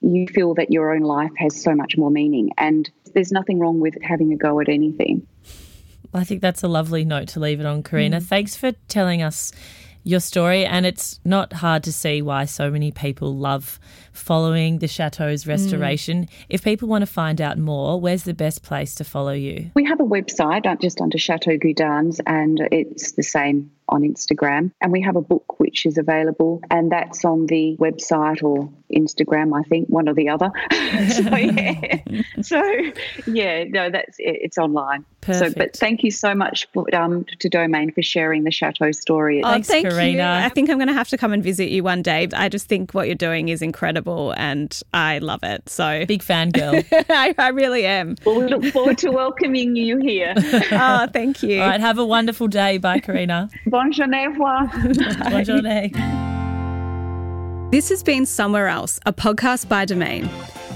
you 0.00 0.26
feel 0.26 0.54
that 0.54 0.72
your 0.72 0.92
own 0.92 1.02
life 1.02 1.30
has 1.36 1.60
so 1.60 1.74
much 1.74 1.96
more 1.96 2.10
meaning. 2.10 2.50
And 2.58 2.90
there's 3.14 3.32
nothing 3.32 3.58
wrong 3.58 3.80
with 3.80 3.94
having 4.02 4.32
a 4.32 4.36
go 4.36 4.60
at 4.60 4.68
anything. 4.68 5.26
I 6.12 6.24
think 6.24 6.40
that's 6.40 6.62
a 6.62 6.68
lovely 6.68 7.04
note 7.04 7.28
to 7.28 7.40
leave 7.40 7.60
it 7.60 7.66
on, 7.66 7.82
Karina. 7.82 8.20
Mm. 8.20 8.24
Thanks 8.24 8.56
for 8.56 8.72
telling 8.88 9.22
us 9.22 9.52
your 10.02 10.20
story, 10.20 10.64
and 10.64 10.86
it's 10.86 11.20
not 11.24 11.52
hard 11.52 11.84
to 11.84 11.92
see 11.92 12.22
why 12.22 12.46
so 12.46 12.70
many 12.70 12.90
people 12.90 13.36
love 13.36 13.78
following 14.12 14.78
the 14.78 14.88
chateau's 14.88 15.46
restoration. 15.46 16.24
Mm. 16.24 16.28
If 16.48 16.64
people 16.64 16.88
want 16.88 17.02
to 17.02 17.06
find 17.06 17.40
out 17.40 17.58
more, 17.58 18.00
where's 18.00 18.24
the 18.24 18.34
best 18.34 18.62
place 18.62 18.94
to 18.96 19.04
follow 19.04 19.32
you? 19.32 19.70
We 19.74 19.84
have 19.84 20.00
a 20.00 20.04
website 20.04 20.66
uh, 20.66 20.76
just 20.76 21.00
under 21.00 21.18
Chateau 21.18 21.58
Gudanes, 21.58 22.18
and 22.26 22.66
it's 22.72 23.12
the 23.12 23.22
same 23.22 23.70
on 23.90 24.02
Instagram. 24.02 24.72
And 24.80 24.92
we 24.92 25.02
have 25.02 25.16
a 25.16 25.20
book 25.20 25.60
which 25.60 25.84
is 25.84 25.98
available, 25.98 26.62
and 26.70 26.90
that's 26.90 27.24
on 27.24 27.46
the 27.46 27.76
website 27.78 28.42
or 28.42 28.70
Instagram, 28.92 29.58
I 29.58 29.62
think, 29.68 29.88
one 29.88 30.08
or 30.08 30.14
the 30.14 30.28
other. 30.28 30.50
so, 31.10 31.36
yeah. 31.36 32.22
so, 32.42 32.62
yeah, 33.26 33.64
no, 33.64 33.90
that's 33.90 34.18
it. 34.18 34.38
it's 34.42 34.58
online. 34.58 35.04
Perfect. 35.20 35.52
So, 35.52 35.58
but 35.58 35.76
thank 35.76 36.02
you 36.02 36.10
so 36.10 36.34
much 36.34 36.66
for, 36.72 36.92
um, 36.94 37.26
to 37.40 37.48
Domain 37.48 37.92
for 37.92 38.02
sharing 38.02 38.44
the 38.44 38.50
Chateau 38.50 38.90
story. 38.92 39.42
Oh, 39.44 39.50
Thanks, 39.50 39.68
thank 39.68 39.88
Karina. 39.88 40.18
You. 40.18 40.46
I 40.46 40.48
think 40.48 40.70
I'm 40.70 40.78
going 40.78 40.88
to 40.88 40.94
have 40.94 41.08
to 41.10 41.18
come 41.18 41.32
and 41.32 41.42
visit 41.42 41.68
you 41.68 41.82
one 41.82 42.02
day. 42.02 42.28
I 42.34 42.48
just 42.48 42.68
think 42.68 42.92
what 42.92 43.06
you're 43.06 43.14
doing 43.14 43.50
is 43.50 43.60
incredible 43.60 44.32
and 44.36 44.80
I 44.94 45.18
love 45.18 45.42
it. 45.42 45.68
So 45.68 46.06
big 46.06 46.22
fan 46.22 46.50
girl. 46.50 46.82
I, 46.92 47.34
I, 47.36 47.48
really 47.48 47.84
am. 47.84 48.16
Well, 48.24 48.40
we 48.40 48.46
look 48.46 48.64
forward 48.72 48.98
to 48.98 49.10
welcoming 49.10 49.76
you 49.76 49.98
here. 49.98 50.34
oh, 50.36 51.06
thank 51.12 51.42
you. 51.42 51.60
All 51.60 51.68
right, 51.68 51.80
have 51.80 51.98
a 51.98 52.04
wonderful 52.04 52.48
day. 52.48 52.78
Bye, 52.78 53.00
Karina. 53.00 53.50
Bonne 53.80 53.94
journée. 53.94 54.28
Bonne 54.36 55.44
journée. 55.46 55.90
This 57.70 57.88
has 57.88 58.02
been 58.02 58.26
Somewhere 58.26 58.68
Else, 58.68 59.00
a 59.06 59.12
podcast 59.12 59.70
by 59.70 59.86
Domain. 59.86 60.28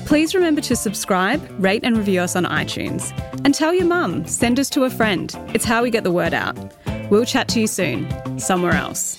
Please 0.06 0.34
remember 0.34 0.62
to 0.62 0.74
subscribe, 0.74 1.46
rate, 1.62 1.84
and 1.84 1.98
review 1.98 2.22
us 2.22 2.34
on 2.34 2.44
iTunes. 2.44 3.12
And 3.44 3.54
tell 3.54 3.74
your 3.74 3.84
mum, 3.84 4.26
send 4.26 4.58
us 4.58 4.70
to 4.70 4.84
a 4.84 4.90
friend. 4.90 5.36
It's 5.52 5.66
how 5.66 5.82
we 5.82 5.90
get 5.90 6.02
the 6.02 6.12
word 6.12 6.32
out. 6.32 6.56
We'll 7.10 7.26
chat 7.26 7.46
to 7.48 7.60
you 7.60 7.66
soon, 7.66 8.08
somewhere 8.38 8.72
else. 8.72 9.18